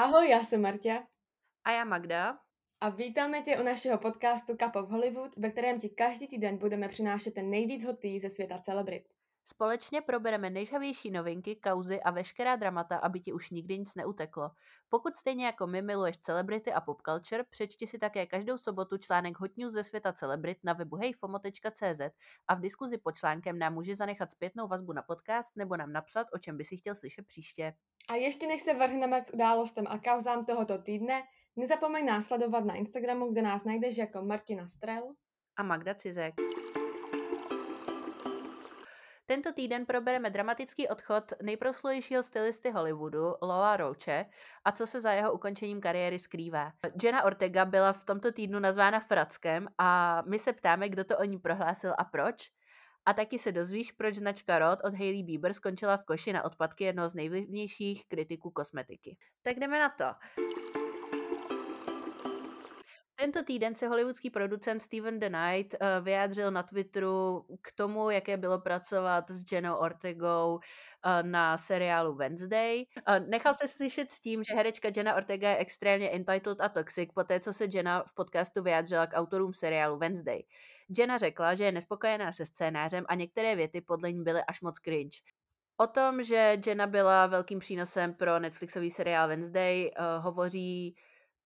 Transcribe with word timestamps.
Ahoj, 0.00 0.28
já 0.28 0.44
jsem 0.44 0.62
Marta. 0.62 1.06
A 1.64 1.70
já 1.70 1.84
Magda. 1.84 2.38
A 2.80 2.88
vítáme 2.88 3.42
tě 3.42 3.58
u 3.58 3.62
našeho 3.62 3.98
podcastu 3.98 4.56
Cup 4.56 4.76
of 4.76 4.90
Hollywood, 4.90 5.36
ve 5.36 5.50
kterém 5.50 5.80
ti 5.80 5.88
každý 5.88 6.28
týden 6.28 6.58
budeme 6.58 6.88
přinášet 6.88 7.34
ten 7.34 7.50
nejvíc 7.50 7.84
hotý 7.84 8.20
ze 8.20 8.30
světa 8.30 8.58
celebrit. 8.58 9.02
Společně 9.44 10.00
probereme 10.00 10.50
nejžavější 10.50 11.10
novinky, 11.10 11.56
kauzy 11.56 12.00
a 12.00 12.10
veškerá 12.10 12.56
dramata, 12.56 12.96
aby 12.96 13.20
ti 13.20 13.32
už 13.32 13.50
nikdy 13.50 13.78
nic 13.78 13.94
neuteklo. 13.94 14.50
Pokud 14.88 15.16
stejně 15.16 15.46
jako 15.46 15.66
my 15.66 15.82
miluješ 15.82 16.18
celebrity 16.18 16.72
a 16.72 16.80
pop 16.80 17.02
culture, 17.02 17.44
přečti 17.50 17.86
si 17.86 17.98
také 17.98 18.26
každou 18.26 18.58
sobotu 18.58 18.98
článek 18.98 19.40
Hot 19.40 19.56
News 19.56 19.72
ze 19.72 19.84
světa 19.84 20.12
celebrit 20.12 20.58
na 20.64 20.72
webu 20.72 20.96
hejfomo.cz 20.96 22.00
a 22.48 22.54
v 22.54 22.60
diskuzi 22.60 22.98
pod 22.98 23.16
článkem 23.16 23.58
nám 23.58 23.74
může 23.74 23.96
zanechat 23.96 24.30
zpětnou 24.30 24.68
vazbu 24.68 24.92
na 24.92 25.02
podcast 25.02 25.56
nebo 25.56 25.76
nám 25.76 25.92
napsat, 25.92 26.26
o 26.32 26.38
čem 26.38 26.56
by 26.56 26.64
si 26.64 26.76
chtěl 26.76 26.94
slyšet 26.94 27.26
příště. 27.26 27.74
A 28.10 28.14
ještě 28.14 28.46
než 28.46 28.60
se 28.60 28.74
vrhneme 28.74 29.20
k 29.20 29.34
událostem 29.34 29.84
a 29.88 29.98
kauzám 29.98 30.44
tohoto 30.44 30.78
týdne, 30.78 31.22
nezapomeň 31.56 32.06
nás 32.06 32.26
sledovat 32.26 32.64
na 32.64 32.74
Instagramu, 32.74 33.32
kde 33.32 33.42
nás 33.42 33.64
najdeš 33.64 33.98
jako 33.98 34.22
Martina 34.22 34.66
Strel 34.66 35.02
a 35.56 35.62
Magda 35.62 35.94
Cizek. 35.94 36.34
Tento 39.26 39.52
týden 39.52 39.86
probereme 39.86 40.30
dramatický 40.30 40.88
odchod 40.88 41.32
nejproslulejšího 41.42 42.22
stylisty 42.22 42.70
Hollywoodu, 42.70 43.34
Loa 43.42 43.76
Roche, 43.76 44.26
a 44.64 44.72
co 44.72 44.86
se 44.86 45.00
za 45.00 45.12
jeho 45.12 45.32
ukončením 45.32 45.80
kariéry 45.80 46.18
skrývá. 46.18 46.72
Jenna 47.02 47.22
Ortega 47.22 47.64
byla 47.64 47.92
v 47.92 48.04
tomto 48.04 48.32
týdnu 48.32 48.58
nazvána 48.58 49.00
Frackem 49.00 49.68
a 49.78 50.22
my 50.26 50.38
se 50.38 50.52
ptáme, 50.52 50.88
kdo 50.88 51.04
to 51.04 51.18
o 51.18 51.24
ní 51.24 51.38
prohlásil 51.38 51.94
a 51.98 52.04
proč. 52.04 52.50
A 53.10 53.14
taky 53.14 53.38
se 53.38 53.52
dozvíš, 53.52 53.92
proč 53.92 54.14
značka 54.14 54.58
Rod 54.58 54.78
od 54.84 54.94
Hailey 54.94 55.22
Bieber 55.22 55.52
skončila 55.52 55.96
v 55.96 56.04
koši 56.04 56.32
na 56.32 56.44
odpadky 56.44 56.84
jednoho 56.84 57.08
z 57.08 57.14
nejvlivnějších 57.14 58.08
kritiků 58.08 58.50
kosmetiky. 58.50 59.16
Tak 59.42 59.58
jdeme 59.58 59.78
na 59.78 59.88
to. 59.88 60.04
Tento 63.20 63.42
týden 63.44 63.74
se 63.74 63.88
hollywoodský 63.88 64.30
producent 64.30 64.82
Steven 64.82 65.18
The 65.18 65.28
Knight 65.28 65.74
uh, 65.74 66.04
vyjádřil 66.04 66.50
na 66.50 66.62
Twitteru 66.62 67.46
k 67.62 67.72
tomu, 67.72 68.10
jaké 68.10 68.36
bylo 68.36 68.60
pracovat 68.60 69.30
s 69.30 69.52
Jenou 69.52 69.76
Ortegou 69.76 70.54
uh, 70.54 70.60
na 71.22 71.58
seriálu 71.58 72.14
Wednesday. 72.14 72.84
Uh, 73.08 73.28
nechal 73.28 73.54
se 73.54 73.68
slyšet 73.68 74.10
s 74.10 74.20
tím, 74.20 74.44
že 74.44 74.54
herečka 74.54 74.88
Jenna 74.96 75.14
Ortega 75.14 75.50
je 75.50 75.56
extrémně 75.56 76.10
entitled 76.10 76.60
a 76.60 76.68
toxic, 76.68 77.10
poté 77.14 77.40
co 77.40 77.52
se 77.52 77.66
Jenna 77.74 78.04
v 78.08 78.14
podcastu 78.14 78.62
vyjádřila 78.62 79.06
k 79.06 79.16
autorům 79.16 79.54
seriálu 79.54 79.98
Wednesday. 79.98 80.42
Jenna 80.98 81.18
řekla, 81.18 81.54
že 81.54 81.64
je 81.64 81.72
nespokojená 81.72 82.32
se 82.32 82.46
scénářem 82.46 83.04
a 83.08 83.14
některé 83.14 83.56
věty 83.56 83.80
podle 83.80 84.12
ní 84.12 84.22
byly 84.22 84.42
až 84.48 84.60
moc 84.60 84.78
cringe. 84.78 85.18
O 85.76 85.86
tom, 85.86 86.22
že 86.22 86.58
Jenna 86.66 86.86
byla 86.86 87.26
velkým 87.26 87.58
přínosem 87.58 88.14
pro 88.14 88.38
Netflixový 88.38 88.90
seriál 88.90 89.28
Wednesday, 89.28 89.90
hovoří 90.18 90.96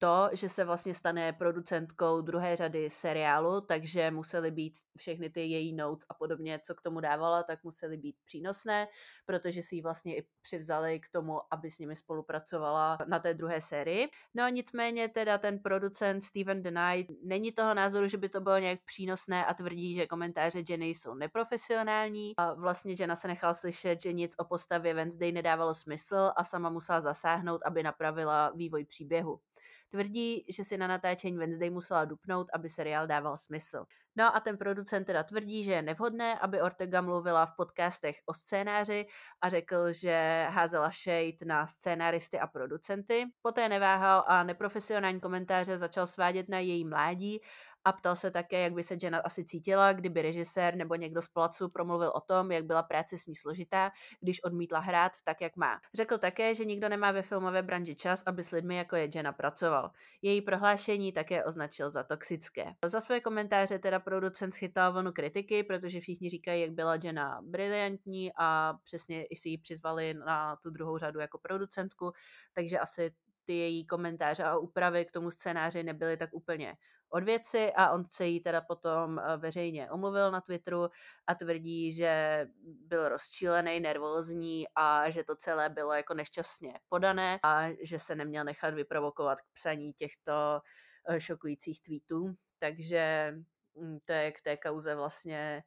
to, 0.04 0.28
že 0.32 0.48
se 0.48 0.64
vlastně 0.64 0.94
stane 0.94 1.32
producentkou 1.32 2.20
druhé 2.20 2.56
řady 2.56 2.90
seriálu, 2.90 3.60
takže 3.60 4.10
musely 4.10 4.50
být 4.50 4.74
všechny 4.96 5.30
ty 5.30 5.40
její 5.40 5.72
notes 5.72 6.06
a 6.08 6.14
podobně, 6.14 6.58
co 6.58 6.74
k 6.74 6.82
tomu 6.82 7.00
dávala, 7.00 7.42
tak 7.42 7.64
musely 7.64 7.96
být 7.96 8.16
přínosné, 8.24 8.88
protože 9.26 9.62
si 9.62 9.74
ji 9.74 9.82
vlastně 9.82 10.16
i 10.16 10.26
přivzali 10.42 11.00
k 11.00 11.08
tomu, 11.08 11.40
aby 11.50 11.70
s 11.70 11.78
nimi 11.78 11.96
spolupracovala 11.96 12.98
na 13.08 13.18
té 13.18 13.34
druhé 13.34 13.60
sérii. 13.60 14.08
No 14.34 14.48
nicméně 14.48 15.08
teda 15.08 15.38
ten 15.38 15.58
producent 15.58 16.24
Steven 16.24 16.62
Knight 16.62 17.10
není 17.24 17.52
toho 17.52 17.74
názoru, 17.74 18.08
že 18.08 18.16
by 18.16 18.28
to 18.28 18.40
bylo 18.40 18.58
nějak 18.58 18.80
přínosné 18.84 19.46
a 19.46 19.54
tvrdí, 19.54 19.94
že 19.94 20.06
komentáře 20.06 20.62
Jenny 20.68 20.88
jsou 20.88 21.14
neprofesionální. 21.14 22.32
A 22.36 22.54
vlastně 22.54 22.94
Jenna 22.98 23.16
se 23.16 23.28
nechal 23.28 23.54
slyšet, 23.54 24.02
že 24.02 24.12
nic 24.12 24.34
o 24.38 24.44
postavě 24.44 24.94
Wednesday 24.94 25.32
nedávalo 25.32 25.74
smysl 25.74 26.30
a 26.36 26.44
sama 26.44 26.70
musela 26.70 27.00
zasáhnout, 27.00 27.60
aby 27.64 27.82
napravila 27.82 28.52
vývoj 28.54 28.84
příběhu. 28.84 29.40
Tvrdí, 29.88 30.44
že 30.48 30.64
si 30.64 30.76
na 30.76 30.86
natáčení 30.86 31.38
Wednesday 31.38 31.70
musela 31.70 32.04
dupnout, 32.04 32.46
aby 32.54 32.68
seriál 32.68 33.06
dával 33.06 33.38
smysl. 33.38 33.84
No 34.16 34.36
a 34.36 34.40
ten 34.40 34.58
producent 34.58 35.06
teda 35.06 35.22
tvrdí, 35.22 35.64
že 35.64 35.72
je 35.72 35.82
nevhodné, 35.82 36.38
aby 36.38 36.60
Ortega 36.60 37.00
mluvila 37.00 37.46
v 37.46 37.56
podcastech 37.56 38.16
o 38.26 38.34
scénáři 38.34 39.06
a 39.40 39.48
řekl, 39.48 39.92
že 39.92 40.46
házela 40.50 40.90
shade 40.90 41.46
na 41.46 41.66
scénáristy 41.66 42.38
a 42.38 42.46
producenty. 42.46 43.26
Poté 43.42 43.68
neváhal 43.68 44.24
a 44.26 44.42
neprofesionální 44.42 45.20
komentáře 45.20 45.78
začal 45.78 46.06
svádět 46.06 46.48
na 46.48 46.58
její 46.58 46.84
mládí 46.84 47.40
a 47.84 47.92
ptal 47.92 48.16
se 48.16 48.30
také, 48.30 48.60
jak 48.60 48.72
by 48.72 48.82
se 48.82 48.96
Jenna 49.02 49.18
asi 49.18 49.44
cítila, 49.44 49.92
kdyby 49.92 50.22
režisér 50.22 50.74
nebo 50.76 50.94
někdo 50.94 51.22
z 51.22 51.28
placu 51.28 51.68
promluvil 51.68 52.12
o 52.14 52.20
tom, 52.20 52.52
jak 52.52 52.64
byla 52.64 52.82
práce 52.82 53.18
s 53.18 53.26
ní 53.26 53.34
složitá, 53.34 53.90
když 54.20 54.44
odmítla 54.44 54.78
hrát 54.78 55.12
tak, 55.24 55.40
jak 55.40 55.56
má. 55.56 55.80
Řekl 55.94 56.18
také, 56.18 56.54
že 56.54 56.64
nikdo 56.64 56.88
nemá 56.88 57.12
ve 57.12 57.22
filmové 57.22 57.62
branži 57.62 57.94
čas, 57.94 58.22
aby 58.26 58.44
s 58.44 58.50
lidmi 58.50 58.76
jako 58.76 58.96
je 58.96 59.08
Jenna 59.14 59.32
pracoval. 59.32 59.90
Její 60.22 60.42
prohlášení 60.42 61.12
také 61.12 61.44
označil 61.44 61.90
za 61.90 62.02
toxické. 62.02 62.74
Za 62.84 63.00
své 63.00 63.20
komentáře 63.20 63.78
teda 63.78 64.00
producent 64.00 64.54
schytal 64.54 64.92
vlnu 64.92 65.12
kritiky, 65.12 65.62
protože 65.62 66.00
všichni 66.00 66.28
říkají, 66.28 66.62
jak 66.62 66.70
byla 66.70 66.98
Jenna 67.04 67.40
briliantní 67.42 68.32
a 68.36 68.74
přesně 68.84 69.24
i 69.24 69.36
si 69.36 69.48
ji 69.48 69.58
přizvali 69.58 70.14
na 70.14 70.56
tu 70.56 70.70
druhou 70.70 70.98
řadu 70.98 71.20
jako 71.20 71.38
producentku, 71.38 72.12
takže 72.52 72.78
asi 72.78 73.10
ty 73.44 73.52
její 73.52 73.86
komentáře 73.86 74.44
a 74.44 74.56
úpravy 74.56 75.04
k 75.04 75.12
tomu 75.12 75.30
scénáři 75.30 75.82
nebyly 75.82 76.16
tak 76.16 76.30
úplně 76.32 76.76
od 77.14 77.24
věci 77.24 77.72
a 77.72 77.90
on 77.90 78.04
se 78.10 78.26
jí 78.26 78.40
teda 78.40 78.60
potom 78.60 79.18
eh, 79.18 79.36
veřejně 79.36 79.90
omluvil 79.90 80.30
na 80.30 80.40
Twitteru 80.40 80.88
a 81.26 81.34
tvrdí, 81.34 81.92
že 81.92 82.46
byl 82.62 83.08
rozčílený, 83.08 83.80
nervózní 83.80 84.66
a 84.74 85.10
že 85.10 85.24
to 85.24 85.36
celé 85.36 85.68
bylo 85.68 85.92
jako 85.92 86.14
nešťastně 86.14 86.80
podané 86.88 87.38
a 87.42 87.66
že 87.82 87.98
se 87.98 88.14
neměl 88.14 88.44
nechat 88.44 88.74
vyprovokovat 88.74 89.40
k 89.40 89.52
psaní 89.52 89.92
těchto 89.92 90.60
eh, 91.08 91.20
šokujících 91.20 91.82
tweetů. 91.82 92.34
Takže 92.58 93.34
mm, 93.74 93.98
to 94.04 94.12
je 94.12 94.32
k 94.32 94.40
té 94.40 94.56
kauze 94.56 94.94
vlastně, 94.94 95.62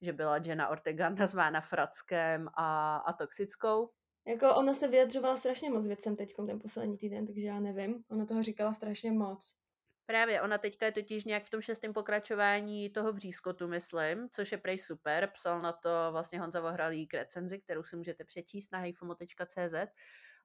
že 0.00 0.12
byla 0.12 0.36
Jenna 0.36 0.68
Ortega 0.68 1.08
nazvána 1.20 1.60
frackem 1.60 2.48
a, 2.54 2.96
a 2.96 3.12
toxickou. 3.12 3.90
Jako 4.26 4.54
ona 4.54 4.74
se 4.74 4.88
vyjadřovala 4.88 5.36
strašně 5.36 5.70
moc 5.70 5.86
věcem 5.86 6.16
teď 6.16 6.34
ten 6.46 6.58
poslední 6.58 6.96
týden, 6.96 7.26
takže 7.26 7.42
já 7.42 7.60
nevím. 7.60 8.04
Ona 8.08 8.26
toho 8.26 8.42
říkala 8.42 8.72
strašně 8.72 9.12
moc. 9.12 9.56
Právě, 10.06 10.42
ona 10.42 10.58
teďka 10.58 10.86
je 10.86 10.92
totiž 10.92 11.24
nějak 11.24 11.44
v 11.44 11.50
tom 11.50 11.60
šestém 11.60 11.92
pokračování 11.92 12.90
toho 12.90 13.12
vřízkotu, 13.12 13.68
myslím, 13.68 14.28
což 14.30 14.52
je 14.52 14.58
prej 14.58 14.78
super. 14.78 15.30
Psal 15.34 15.62
na 15.62 15.72
to 15.72 16.08
vlastně 16.10 16.40
Honza 16.40 16.60
Vohralý 16.60 17.06
k 17.06 17.14
recenzi, 17.14 17.58
kterou 17.58 17.82
si 17.82 17.96
můžete 17.96 18.24
přečíst 18.24 18.72
na 18.72 18.78
hejfomo.cz 18.78 19.74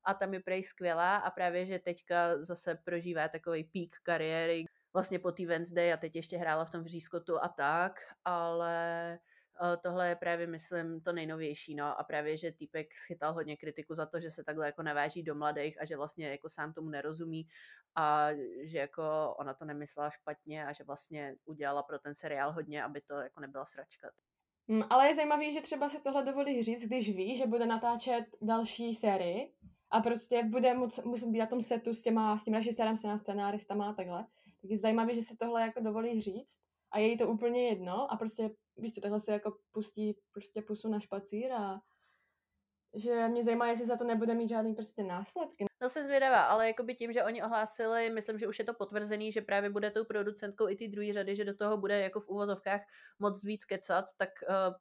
a 0.04 0.14
tam 0.14 0.34
je 0.34 0.40
prej 0.40 0.64
skvělá 0.64 1.16
a 1.18 1.32
právě, 1.32 1.66
že 1.66 1.80
teďka 1.80 2.44
zase 2.44 2.76
prožívá 2.76 3.28
takový 3.28 3.64
pík 3.64 3.96
kariéry 4.04 4.66
vlastně 4.94 5.20
po 5.20 5.32
té 5.32 5.46
Wednesday 5.46 5.94
a 5.94 5.98
teď 5.98 6.16
ještě 6.16 6.38
hrála 6.38 6.66
v 6.66 6.72
tom 6.72 6.84
vřízkotu 6.84 7.44
a 7.44 7.48
tak, 7.48 8.00
ale 8.26 9.20
tohle 9.82 10.10
je 10.10 10.16
právě, 10.16 10.48
myslím, 10.48 11.02
to 11.02 11.12
nejnovější, 11.12 11.76
no 11.76 12.00
a 12.00 12.04
právě, 12.04 12.38
že 12.38 12.52
týpek 12.52 12.96
schytal 12.96 13.34
hodně 13.34 13.58
kritiku 13.58 13.94
za 13.94 14.06
to, 14.06 14.20
že 14.20 14.32
se 14.32 14.44
takhle 14.44 14.66
jako 14.66 14.84
naváží 14.84 15.24
do 15.24 15.36
mladých 15.36 15.82
a 15.82 15.86
že 15.86 15.98
vlastně 15.98 16.30
jako 16.30 16.50
sám 16.50 16.74
tomu 16.74 16.90
nerozumí 16.90 17.48
a 17.96 18.28
že 18.64 18.78
jako 18.78 19.36
ona 19.40 19.54
to 19.54 19.66
nemyslela 19.66 20.10
špatně 20.10 20.66
a 20.66 20.72
že 20.72 20.84
vlastně 20.84 21.36
udělala 21.46 21.84
pro 21.84 22.00
ten 22.00 22.16
seriál 22.16 22.52
hodně, 22.52 22.84
aby 22.84 23.02
to 23.02 23.14
jako 23.14 23.40
nebyla 23.40 23.66
sračka. 23.66 24.12
Mm, 24.68 24.84
ale 24.90 25.08
je 25.08 25.16
zajímavý, 25.16 25.54
že 25.54 25.62
třeba 25.62 25.90
se 25.90 26.00
tohle 26.00 26.24
dovolí 26.24 26.64
říct, 26.64 26.84
když 26.84 27.16
ví, 27.16 27.38
že 27.38 27.48
bude 27.48 27.66
natáčet 27.66 28.26
další 28.42 28.94
sérii 28.94 29.54
a 29.92 30.02
prostě 30.02 30.44
bude 30.44 30.74
muset 31.06 31.30
být 31.30 31.40
na 31.40 31.46
tom 31.46 31.62
setu 31.62 31.94
s, 31.94 32.02
těma, 32.02 32.38
s 32.38 32.44
tím 32.44 32.54
režisérem, 32.54 32.98
s 32.98 33.02
těma 33.02 33.18
scenáristama 33.18 33.90
a 33.90 33.94
takhle. 33.94 34.26
Tak 34.62 34.72
je 34.72 34.78
zajímavé, 34.78 35.16
že 35.16 35.22
se 35.22 35.38
tohle 35.38 35.62
jako 35.62 35.80
dovolí 35.80 36.22
říct 36.22 36.65
a 36.96 37.00
je 37.00 37.08
jí 37.08 37.18
to 37.18 37.28
úplně 37.28 37.68
jedno 37.68 38.12
a 38.12 38.18
prostě 38.18 38.50
víš 38.78 38.94
co, 38.94 39.02
takhle 39.02 39.20
se 39.20 39.32
jako 39.32 39.58
pustí 39.72 40.18
prostě 40.32 40.62
pusu 40.62 40.90
na 40.90 41.00
špacír 41.00 41.52
a 41.52 41.82
že 42.94 43.28
mě 43.28 43.44
zajímá, 43.44 43.68
jestli 43.68 43.86
za 43.86 43.96
to 43.96 44.04
nebude 44.04 44.34
mít 44.34 44.50
žádný 44.50 44.74
prostě 44.74 45.04
následky. 45.04 45.66
No 45.82 45.90
se 45.90 46.04
zvědavá, 46.04 46.42
ale 46.42 46.68
jako 46.68 46.84
by 46.84 46.96
tím, 46.96 47.14
že 47.14 47.24
oni 47.24 47.44
ohlásili, 47.44 48.10
myslím, 48.10 48.40
že 48.40 48.48
už 48.48 48.60
je 48.60 48.66
to 48.66 48.74
potvrzený, 48.74 49.32
že 49.32 49.42
právě 49.42 49.70
bude 49.70 49.92
tou 49.92 50.06
producentkou 50.06 50.70
i 50.70 50.76
ty 50.76 50.88
druhé 50.88 51.14
řady, 51.14 51.36
že 51.36 51.46
do 51.46 51.56
toho 51.56 51.78
bude 51.78 52.00
jako 52.00 52.20
v 52.20 52.30
úvozovkách 52.30 52.82
moc 53.20 53.44
víc 53.44 53.66
kecat, 53.66 54.06
tak 54.18 54.30
uh, 54.50 54.76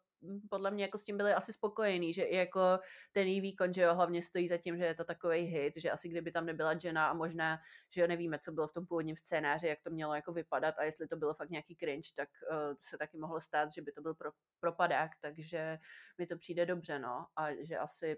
podle 0.50 0.71
mě 0.71 0.85
jako 0.85 0.99
s 0.99 1.05
tím 1.05 1.17
byli 1.17 1.35
asi 1.35 1.53
spokojení, 1.53 2.15
že 2.15 2.23
i 2.23 2.37
jako 2.37 2.79
ten 3.12 3.26
její 3.26 3.41
výkon, 3.41 3.75
že 3.75 3.82
jo, 3.82 3.94
hlavně 3.94 4.23
stojí 4.23 4.49
za 4.49 4.56
tím, 4.56 4.79
že 4.79 4.85
je 4.85 4.94
to 4.94 5.05
takový 5.05 5.38
hit, 5.38 5.75
že 5.76 5.91
asi 5.91 6.09
kdyby 6.09 6.32
tam 6.32 6.47
nebyla 6.47 6.79
žena 6.79 7.09
a 7.09 7.15
možná, 7.15 7.59
že 7.91 8.00
jo, 8.00 8.06
nevíme, 8.06 8.38
co 8.38 8.53
bylo 8.53 8.67
v 8.67 8.73
tom 8.73 8.87
původním 8.87 9.17
scénáři, 9.17 9.67
jak 9.67 9.79
to 9.82 9.91
mělo 9.91 10.15
jako 10.15 10.32
vypadat 10.32 10.75
a 10.79 10.85
jestli 10.85 11.09
to 11.09 11.17
bylo 11.17 11.35
fakt 11.35 11.50
nějaký 11.50 11.76
cringe, 11.76 12.09
tak 12.17 12.29
uh, 12.50 12.75
se 12.81 12.99
taky 12.99 13.19
mohlo 13.19 13.41
stát, 13.41 13.73
že 13.73 13.82
by 13.82 13.93
to 13.93 14.03
byl 14.03 14.15
pro, 14.15 14.31
propadák, 14.61 15.11
takže 15.21 15.79
mi 16.19 16.26
to 16.26 16.38
přijde 16.38 16.67
dobře, 16.67 16.99
no, 16.99 17.26
a 17.37 17.65
že 17.65 17.79
asi 17.79 18.17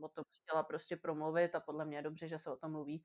o 0.00 0.08
tom 0.08 0.24
chtěla 0.42 0.62
prostě 0.62 0.96
promluvit 0.96 1.54
a 1.54 1.60
podle 1.60 1.84
mě 1.84 1.96
je 1.96 2.02
dobře, 2.02 2.28
že 2.28 2.38
se 2.38 2.50
o 2.50 2.56
tom 2.56 2.72
mluví. 2.72 3.02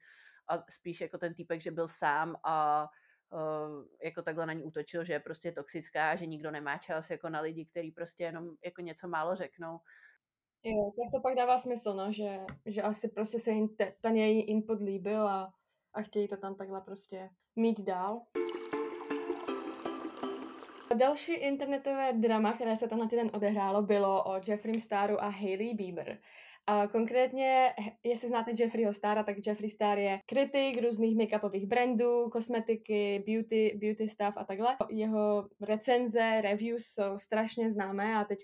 A 0.48 0.64
spíš 0.70 1.02
jako 1.02 1.18
ten 1.18 1.34
týpek, 1.34 1.62
že 1.62 1.72
byl 1.72 1.88
sám 1.88 2.36
a 2.44 2.88
jako 4.04 4.22
takhle 4.22 4.46
na 4.46 4.54
ní 4.54 4.64
útočil, 4.64 5.04
že 5.04 5.14
je 5.14 5.20
prostě 5.20 5.52
toxická, 5.52 6.16
že 6.16 6.26
nikdo 6.26 6.52
nemá 6.52 6.78
čas 6.78 7.10
jako 7.10 7.30
na 7.30 7.40
lidi, 7.40 7.66
kteří 7.66 7.92
prostě 7.92 8.24
jenom 8.24 8.50
jako 8.66 8.82
něco 8.82 9.08
málo 9.08 9.36
řeknou. 9.36 9.80
Jo, 10.64 10.92
tak 10.92 11.12
to 11.12 11.22
pak 11.22 11.36
dává 11.36 11.58
smysl, 11.58 11.94
no, 11.94 12.12
že, 12.12 12.40
že 12.66 12.82
asi 12.82 13.08
prostě 13.08 13.40
se 13.40 13.52
jim 13.52 13.76
te, 13.76 13.94
ten 14.02 14.16
její 14.16 14.42
input 14.42 14.82
líbil 14.82 15.28
a, 15.28 15.54
a 15.94 16.02
chtějí 16.02 16.28
to 16.28 16.38
tam 16.38 16.56
takhle 16.56 16.82
prostě 16.82 17.30
mít 17.56 17.82
dál. 17.82 18.22
Další 20.98 21.34
internetové 21.34 22.14
drama, 22.14 22.54
které 22.54 22.78
se 22.78 22.88
tam 22.88 23.00
na 23.00 23.08
týden 23.08 23.32
odehrálo, 23.34 23.82
bylo 23.82 24.24
o 24.24 24.42
Jeffrey 24.48 24.80
Staru 24.80 25.24
a 25.24 25.28
Hailey 25.28 25.74
Bieber. 25.74 26.18
A 26.68 26.88
konkrétně, 26.88 27.74
jestli 28.04 28.28
znáte 28.28 28.52
Jeffreyho 28.60 28.94
Stara, 28.94 29.24
tak 29.24 29.38
Jeffrey 29.48 29.70
Star 29.70 29.98
je 29.98 30.20
kritik 30.26 30.82
různých 30.82 31.18
make-upových 31.18 31.68
brandů, 31.68 32.30
kosmetiky, 32.30 33.24
beauty, 33.28 33.80
beauty 33.82 34.10
stuff 34.10 34.34
a 34.38 34.44
takhle. 34.44 34.76
Jeho 34.90 35.50
recenze, 35.62 36.42
reviews 36.42 36.84
jsou 36.86 37.18
strašně 37.18 37.70
známé 37.70 38.16
a 38.16 38.24
teď 38.24 38.40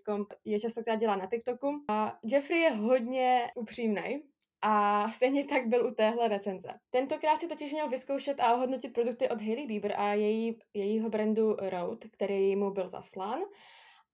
je 0.46 0.60
častokrát 0.60 1.00
dělá 1.00 1.16
na 1.16 1.26
TikToku. 1.26 1.68
A 1.90 2.18
Jeffrey 2.24 2.60
je 2.60 2.72
hodně 2.72 3.52
upřímný, 3.56 4.22
a 4.62 5.10
stejně 5.10 5.46
tak 5.46 5.68
byl 5.68 5.86
u 5.86 5.94
téhle 5.94 6.28
recenze. 6.28 6.70
Tentokrát 6.90 7.40
si 7.40 7.48
totiž 7.48 7.72
měl 7.72 7.90
vyzkoušet 7.90 8.40
a 8.40 8.54
ohodnotit 8.54 8.94
produkty 8.94 9.30
od 9.30 9.42
Hailey 9.42 9.68
Bieber 9.68 9.94
a 9.98 10.14
její, 10.14 10.60
jejího 10.74 11.10
brandu 11.10 11.56
Road, 11.60 12.06
který 12.12 12.56
mu 12.56 12.72
byl 12.72 12.88
zaslán. 12.88 13.40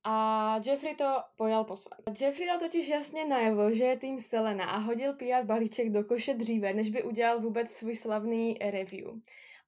A 0.08 0.60
Jeffrey 0.66 0.96
to 0.96 1.24
pojal 1.36 1.64
po 1.64 1.76
svém. 1.76 2.00
Jeffrey 2.22 2.48
dal 2.48 2.60
totiž 2.60 2.88
jasně 2.88 3.26
najevo, 3.26 3.72
že 3.72 3.84
je 3.84 3.98
tým 3.98 4.18
Selena 4.18 4.66
a 4.66 4.78
hodil 4.78 5.14
PR 5.14 5.46
balíček 5.46 5.90
do 5.90 6.04
koše 6.04 6.34
dříve, 6.34 6.74
než 6.74 6.90
by 6.90 7.04
udělal 7.04 7.40
vůbec 7.40 7.72
svůj 7.72 7.96
slavný 7.96 8.58
review. 8.62 9.08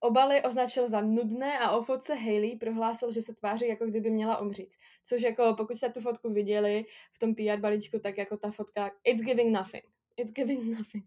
Obaly 0.00 0.42
označil 0.42 0.88
za 0.88 1.00
nudné 1.00 1.58
a 1.58 1.70
o 1.70 1.82
fotce 1.82 2.14
Hailey 2.14 2.56
prohlásil, 2.56 3.12
že 3.12 3.22
se 3.22 3.34
tváří, 3.34 3.68
jako 3.68 3.86
kdyby 3.86 4.10
měla 4.10 4.40
umřít. 4.40 4.74
Což 5.04 5.22
jako, 5.22 5.54
pokud 5.56 5.76
jste 5.76 5.88
tu 5.88 6.00
fotku 6.00 6.32
viděli 6.32 6.84
v 7.12 7.18
tom 7.18 7.34
PR 7.34 7.60
balíčku, 7.60 7.98
tak 7.98 8.18
jako 8.18 8.36
ta 8.36 8.50
fotka, 8.50 8.90
it's 9.04 9.22
giving 9.22 9.56
nothing. 9.56 9.84
It's 10.16 10.32
giving 10.32 10.78
nothing. 10.78 11.04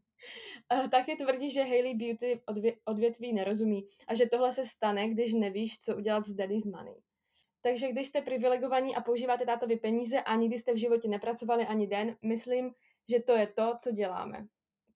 Uh, 0.74 0.88
taky 0.90 1.16
tvrdí, 1.16 1.50
že 1.50 1.64
Hailey 1.64 1.96
Beauty 1.96 2.42
odvě- 2.48 2.78
odvětví 2.86 3.34
nerozumí 3.34 3.86
a 4.08 4.16
že 4.16 4.26
tohle 4.26 4.54
se 4.54 4.66
stane, 4.66 5.10
když 5.10 5.34
nevíš, 5.34 5.80
co 5.80 5.98
udělat 5.98 6.26
s 6.26 6.34
daddy's 6.34 6.66
money. 6.66 6.96
Takže 7.62 7.92
když 7.92 8.08
jste 8.08 8.22
privilegovaní 8.22 8.96
a 8.96 9.02
používáte 9.02 9.46
tátovy 9.46 9.76
peníze 9.76 10.22
a 10.22 10.36
nikdy 10.36 10.58
jste 10.60 10.74
v 10.74 10.78
životě 10.78 11.08
nepracovali 11.08 11.66
ani 11.66 11.88
den, 11.88 12.18
myslím, 12.22 12.74
že 13.10 13.20
to 13.20 13.36
je 13.36 13.48
to, 13.48 13.76
co 13.80 13.92
děláme. 13.92 14.48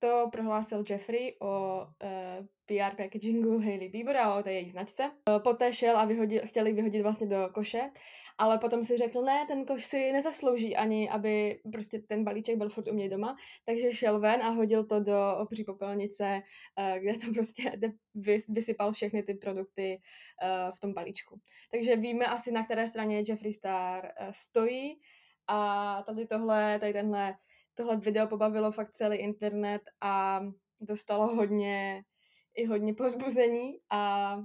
To 0.05 0.29
prohlásil 0.31 0.83
Jeffrey 0.89 1.35
o 1.41 1.81
uh, 1.81 1.87
eh, 2.03 2.45
PR 2.65 2.95
packagingu 2.95 3.59
Hailey 3.59 3.89
Bieber 3.89 4.17
a 4.17 4.35
o 4.35 4.43
té 4.43 4.53
její 4.53 4.69
značce. 4.69 5.11
Uh, 5.29 5.39
poté 5.39 5.73
šel 5.73 5.97
a 5.97 6.05
vyhodil, 6.05 6.41
chtěli 6.45 6.73
vyhodit 6.73 7.01
vlastně 7.01 7.27
do 7.27 7.49
koše, 7.53 7.89
ale 8.37 8.57
potom 8.57 8.83
si 8.83 8.97
řekl, 8.97 9.21
ne, 9.21 9.45
ten 9.47 9.65
koš 9.65 9.85
si 9.85 10.11
nezaslouží 10.11 10.75
ani, 10.75 11.09
aby 11.09 11.59
prostě 11.71 11.99
ten 11.99 12.23
balíček 12.23 12.57
byl 12.57 12.69
furt 12.69 12.87
u 12.87 12.93
mě 12.93 13.09
doma, 13.09 13.35
takže 13.65 13.91
šel 13.91 14.19
ven 14.19 14.41
a 14.41 14.49
hodil 14.49 14.85
to 14.85 14.99
do 14.99 15.37
obří 15.37 15.63
popelnice, 15.63 16.41
uh, 16.79 16.99
kde 16.99 17.13
to 17.13 17.33
prostě 17.33 17.71
vysypal 18.49 18.93
všechny 18.93 19.23
ty 19.23 19.33
produkty 19.33 20.01
v 20.75 20.79
tom 20.79 20.93
balíčku. 20.93 21.39
Takže 21.71 21.95
víme 21.95 22.25
asi, 22.25 22.51
na 22.51 22.65
které 22.65 22.87
straně 22.87 23.23
Jeffrey 23.27 23.53
Star 23.53 24.11
stojí 24.29 24.99
a 25.47 26.03
tady 26.03 26.27
tohle, 26.27 26.79
tady 26.79 26.93
tenhle 26.93 27.35
tohle 27.75 27.97
video 27.97 28.27
pobavilo 28.27 28.71
fakt 28.71 28.91
celý 28.91 29.17
internet 29.17 29.81
a 30.01 30.41
dostalo 30.81 31.35
hodně, 31.35 32.03
i 32.55 32.65
hodně 32.65 32.93
pozbuzení 32.93 33.79
a 33.89 34.37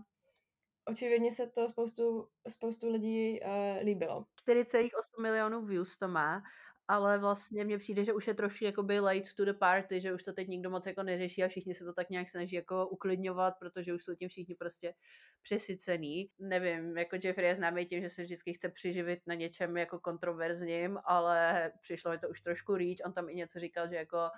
očividně 0.84 1.32
se 1.32 1.46
to 1.46 1.68
spoustu, 1.68 2.28
spoustu 2.48 2.90
lidí 2.90 3.40
uh, 3.40 3.46
líbilo. 3.82 4.24
4,8 4.48 5.22
milionů 5.22 5.66
views 5.66 5.98
to 5.98 6.08
má 6.08 6.42
ale 6.90 7.18
vlastně 7.18 7.64
mně 7.64 7.78
přijde, 7.78 8.04
že 8.04 8.12
už 8.12 8.26
je 8.26 8.34
trošku 8.34 8.64
jakoby 8.64 9.00
late 9.00 9.34
to 9.36 9.44
the 9.44 9.52
party, 9.52 10.00
že 10.00 10.14
už 10.14 10.22
to 10.22 10.32
teď 10.32 10.48
nikdo 10.48 10.70
moc 10.70 10.86
jako 10.86 11.02
neřeší 11.02 11.44
a 11.44 11.48
všichni 11.48 11.74
se 11.74 11.84
to 11.84 11.92
tak 11.92 12.10
nějak 12.10 12.28
snaží 12.28 12.56
jako 12.56 12.88
uklidňovat, 12.88 13.54
protože 13.58 13.94
už 13.94 14.04
jsou 14.04 14.14
tím 14.14 14.28
všichni 14.28 14.54
prostě 14.54 14.94
přesycený. 15.42 16.30
Nevím, 16.38 16.96
jako 16.98 17.16
Jeffrey 17.24 17.48
je 17.48 17.54
známý 17.54 17.86
tím, 17.86 18.00
že 18.02 18.08
se 18.08 18.22
vždycky 18.22 18.52
chce 18.54 18.68
přiživit 18.68 19.20
na 19.26 19.34
něčem 19.34 19.76
jako 19.76 19.98
kontroverzním, 19.98 20.98
ale 21.04 21.72
přišlo 21.80 22.10
mi 22.10 22.18
to 22.18 22.28
už 22.28 22.40
trošku 22.40 22.76
rýč. 22.76 22.98
On 23.06 23.12
tam 23.12 23.28
i 23.28 23.34
něco 23.34 23.60
říkal, 23.60 23.88
že 23.88 23.96
jako 23.96 24.28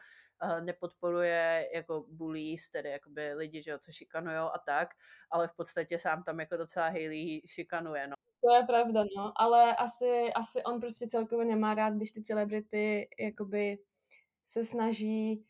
uh, 0.43 0.60
nepodporuje 0.60 1.69
jako 1.75 2.05
bullies, 2.08 2.70
tedy 2.70 2.90
jakoby 2.90 3.34
lidi, 3.34 3.62
že 3.62 3.70
jo, 3.70 3.78
co 3.78 3.93
šikanujou 3.93 4.44
a 4.44 4.58
tak, 4.66 4.88
ale 5.31 5.48
v 5.48 5.52
podstatě 5.56 5.98
sám 5.98 6.22
tam 6.22 6.40
jako 6.40 6.56
docela 6.56 6.88
Hailey 6.88 7.43
šikanuje, 7.46 8.08
no. 8.08 8.21
To 8.44 8.54
je 8.54 8.62
pravda, 8.66 9.04
no, 9.16 9.32
ale 9.36 9.76
asi, 9.76 10.32
asi 10.32 10.62
on 10.64 10.80
prostě 10.80 11.06
celkově 11.06 11.46
nemá 11.46 11.74
rád, 11.74 11.94
když 11.94 12.10
ty 12.10 12.22
celebrity 12.22 13.08
jakoby 13.18 13.78
se 14.44 14.64
snaží 14.64 15.44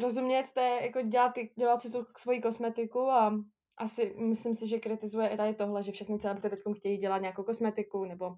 rozumět, 0.00 0.50
té, 0.54 0.78
jako 0.82 1.02
dělat, 1.02 1.32
dělat 1.56 1.80
si 1.80 1.90
tu 1.90 2.06
svoji 2.16 2.40
kosmetiku 2.40 3.00
a 3.00 3.44
asi 3.76 4.14
myslím 4.18 4.54
si, 4.54 4.68
že 4.68 4.78
kritizuje 4.78 5.28
i 5.28 5.36
tady 5.36 5.54
tohle, 5.54 5.82
že 5.82 5.92
všechny 5.92 6.18
celebrity 6.18 6.56
teď 6.56 6.76
chtějí 6.76 6.96
dělat 6.96 7.22
nějakou 7.22 7.42
kosmetiku 7.42 8.04
nebo, 8.04 8.36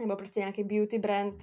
nebo 0.00 0.16
prostě 0.16 0.40
nějaký 0.40 0.64
beauty 0.64 0.98
brand 0.98 1.42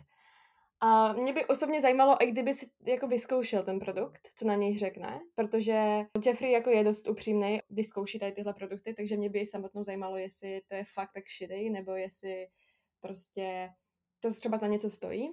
a 0.81 1.13
mě 1.13 1.33
by 1.33 1.45
osobně 1.45 1.81
zajímalo, 1.81 2.23
i 2.23 2.31
kdyby 2.31 2.53
si 2.53 2.69
jako 2.85 3.07
vyzkoušel 3.07 3.63
ten 3.63 3.79
produkt, 3.79 4.29
co 4.35 4.47
na 4.47 4.55
něj 4.55 4.77
řekne, 4.77 5.19
protože 5.35 6.05
Jeffrey 6.25 6.51
jako 6.51 6.69
je 6.69 6.83
dost 6.83 7.07
upřímný, 7.07 7.59
když 7.67 7.87
zkouší 7.87 8.19
tady 8.19 8.31
tyhle 8.31 8.53
produkty, 8.53 8.93
takže 8.93 9.17
mě 9.17 9.29
by 9.29 9.45
samotnou 9.45 9.83
zajímalo, 9.83 10.17
jestli 10.17 10.61
to 10.67 10.75
je 10.75 10.85
fakt 10.93 11.11
tak 11.13 11.23
shitty, 11.37 11.69
nebo 11.69 11.91
jestli 11.91 12.47
prostě 12.99 13.69
to 14.19 14.33
třeba 14.33 14.57
za 14.57 14.67
něco 14.67 14.89
stojí. 14.89 15.29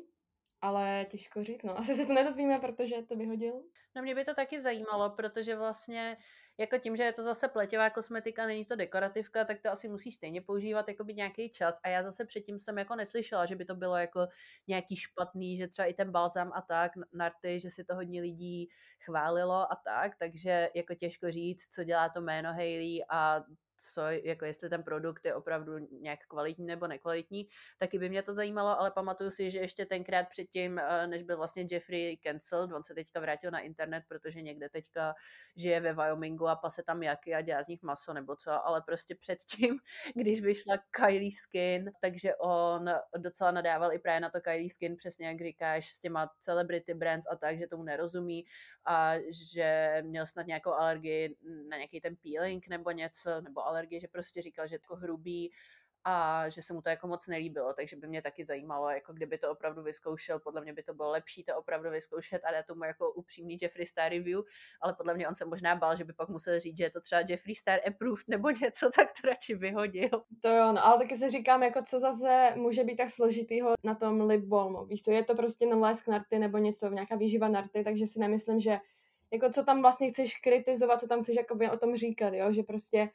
Ale 0.61 1.07
těžko 1.11 1.45
říct, 1.45 1.63
no. 1.63 1.79
Asi 1.79 1.95
se 1.95 2.07
to 2.07 2.13
nedozvíme, 2.13 2.59
protože 2.59 3.03
to 3.03 3.17
vyhodil. 3.17 3.63
No 3.97 4.03
mě 4.03 4.15
by 4.15 4.25
to 4.25 4.35
taky 4.35 4.61
zajímalo, 4.61 5.11
protože 5.11 5.57
vlastně 5.57 6.17
jako 6.59 6.79
tím, 6.79 6.97
že 6.97 7.03
je 7.03 7.13
to 7.13 7.23
zase 7.23 7.49
pleťová 7.49 7.91
kosmetika, 7.91 8.47
není 8.47 8.65
to 8.65 8.77
dekorativka, 8.77 9.45
tak 9.45 9.61
to 9.61 9.71
asi 9.71 9.89
musíš 9.89 10.15
stejně 10.15 10.41
používat 10.43 10.89
jako 10.89 11.05
by 11.05 11.15
nějaký 11.15 11.51
čas. 11.51 11.81
A 11.85 11.89
já 11.89 12.03
zase 12.03 12.25
předtím 12.25 12.59
jsem 12.59 12.79
jako 12.79 12.97
neslyšela, 12.97 13.47
že 13.47 13.57
by 13.57 13.65
to 13.65 13.75
bylo 13.75 13.97
jako 13.97 14.27
nějaký 14.67 14.97
špatný, 14.97 15.57
že 15.57 15.69
třeba 15.69 15.87
i 15.87 15.95
ten 15.95 16.11
balzam 16.11 16.53
a 16.55 16.63
tak, 16.63 16.93
narty, 17.13 17.61
že 17.61 17.71
si 17.71 17.85
to 17.85 17.95
hodně 17.95 18.21
lidí 18.21 18.69
chválilo 19.05 19.73
a 19.73 19.81
tak, 19.85 20.13
takže 20.19 20.71
jako 20.75 20.95
těžko 20.95 21.31
říct, 21.31 21.69
co 21.75 21.85
dělá 21.85 22.09
to 22.09 22.21
jméno 22.21 22.53
Hailey 22.53 23.05
a 23.11 23.45
co, 23.79 24.01
jako 24.01 24.45
jestli 24.45 24.69
ten 24.69 24.83
produkt 24.83 25.25
je 25.25 25.35
opravdu 25.35 25.79
nějak 25.79 26.21
kvalitní 26.29 26.67
nebo 26.67 26.87
nekvalitní, 26.87 27.49
taky 27.79 27.99
by 27.99 28.09
mě 28.09 28.23
to 28.23 28.35
zajímalo, 28.35 28.81
ale 28.81 28.91
pamatuju 28.91 29.31
si, 29.31 29.51
že 29.51 29.59
ještě 29.59 29.87
tenkrát 29.87 30.29
předtím, 30.29 30.79
eh, 30.79 31.07
než 31.07 31.23
byl 31.23 31.37
vlastně 31.37 31.67
Jeffrey 31.71 32.17
cancelled, 32.17 32.73
on 32.73 32.85
se 32.85 32.95
teďka 32.95 33.21
vrátil 33.21 33.51
na 33.51 33.61
internet, 33.61 34.05
protože 34.09 34.43
někde 34.43 34.69
teďka 34.69 35.15
žije 35.57 35.81
ve 35.81 35.93
Wyomingu 35.93 36.49
a 36.49 36.57
pase 36.57 36.83
tam 36.83 37.03
jaky 37.03 37.35
a 37.35 37.41
dělá 37.41 37.63
z 37.63 37.69
nich 37.69 37.83
maso 37.83 38.13
nebo 38.13 38.37
co, 38.37 38.67
ale 38.67 38.83
prostě 38.83 39.15
předtím, 39.15 39.79
když 40.15 40.41
vyšla 40.41 40.79
Kylie 40.91 41.33
Skin, 41.33 41.91
takže 42.01 42.37
on 42.37 42.91
docela 43.19 43.51
nadával 43.51 43.93
i 43.93 43.99
právě 43.99 44.21
na 44.21 44.31
to 44.31 44.41
Kylie 44.41 44.71
Skin, 44.71 44.97
přesně 44.97 45.27
jak 45.27 45.41
říkáš, 45.41 45.93
s 45.93 46.01
těma 46.01 46.31
celebrity 46.41 46.95
brands 46.95 47.27
a 47.31 47.37
tak, 47.37 47.59
že 47.59 47.67
tomu 47.67 47.83
nerozumí 47.83 48.45
a 48.87 49.15
že 49.53 49.99
měl 50.03 50.27
snad 50.27 50.47
nějakou 50.47 50.73
alergii 50.73 51.37
na 51.69 51.77
nějaký 51.77 52.01
ten 52.01 52.17
peeling 52.17 52.69
nebo 52.69 52.91
něco, 52.91 53.41
nebo 53.41 53.67
alergie, 53.69 54.01
že 54.01 54.09
prostě 54.09 54.43
říkal, 54.43 54.67
že 54.67 54.75
je 54.75 54.81
jako 54.83 54.97
hrubý 54.97 55.53
a 56.05 56.49
že 56.49 56.63
se 56.63 56.73
mu 56.73 56.83
to 56.83 56.89
jako 56.89 57.07
moc 57.09 57.27
nelíbilo, 57.27 57.73
takže 57.73 57.97
by 57.97 58.07
mě 58.07 58.23
taky 58.23 58.45
zajímalo, 58.45 58.91
jako 58.91 59.13
kdyby 59.13 59.39
to 59.39 59.51
opravdu 59.51 59.83
vyzkoušel, 59.83 60.39
podle 60.39 60.61
mě 60.61 60.73
by 60.73 60.83
to 60.83 60.95
bylo 60.95 61.11
lepší 61.11 61.45
to 61.45 61.57
opravdu 61.57 61.91
vyzkoušet 61.91 62.45
a 62.45 62.53
dát 62.53 62.67
tomu 62.67 62.85
jako 62.85 63.13
upřímný 63.13 63.57
Jeffree 63.63 63.87
Star 63.87 64.13
review, 64.13 64.41
ale 64.81 64.95
podle 64.95 65.15
mě 65.15 65.29
on 65.29 65.35
se 65.35 65.45
možná 65.45 65.77
bál, 65.77 65.97
že 65.97 66.05
by 66.05 66.13
pak 66.13 66.29
musel 66.29 66.61
říct, 66.61 66.77
že 66.77 66.85
je 66.85 66.91
to 66.91 67.01
třeba 67.01 67.23
Jeffree 67.29 67.57
Star 67.57 67.81
approved 67.87 68.29
nebo 68.29 68.51
něco, 68.51 68.91
tak 68.97 69.09
to 69.21 69.29
radši 69.29 69.55
vyhodil. 69.55 70.09
To 70.41 70.49
jo, 70.49 70.73
no, 70.73 70.87
ale 70.87 70.99
taky 70.99 71.17
si 71.17 71.31
říkám, 71.31 71.63
jako 71.63 71.83
co 71.83 71.99
zase 71.99 72.53
může 72.57 72.85
být 72.85 72.97
tak 72.97 73.11
složitýho 73.11 73.75
na 73.85 73.95
tom 73.95 74.21
lip 74.21 74.45
balmu, 74.45 74.87
víš 74.87 75.03
co, 75.03 75.11
je 75.11 75.25
to 75.25 75.35
prostě 75.35 75.67
na 75.67 75.77
lesk 75.77 76.09
narty 76.09 76.39
nebo 76.39 76.59
něco, 76.59 76.91
nějaká 76.91 77.17
výživa 77.17 77.49
narty, 77.49 77.85
takže 77.85 78.07
si 78.07 78.19
nemyslím, 78.19 78.61
že 78.61 78.79
jako 79.33 79.51
co 79.51 79.65
tam 79.65 79.83
vlastně 79.83 80.11
chceš 80.11 80.37
kritizovat, 80.37 81.01
co 81.01 81.09
tam 81.09 81.23
chceš 81.23 81.37
jakoby 81.37 81.71
o 81.71 81.77
tom 81.77 81.97
říkat, 81.97 82.35
jo, 82.35 82.53
že 82.53 82.63
prostě 82.63 83.11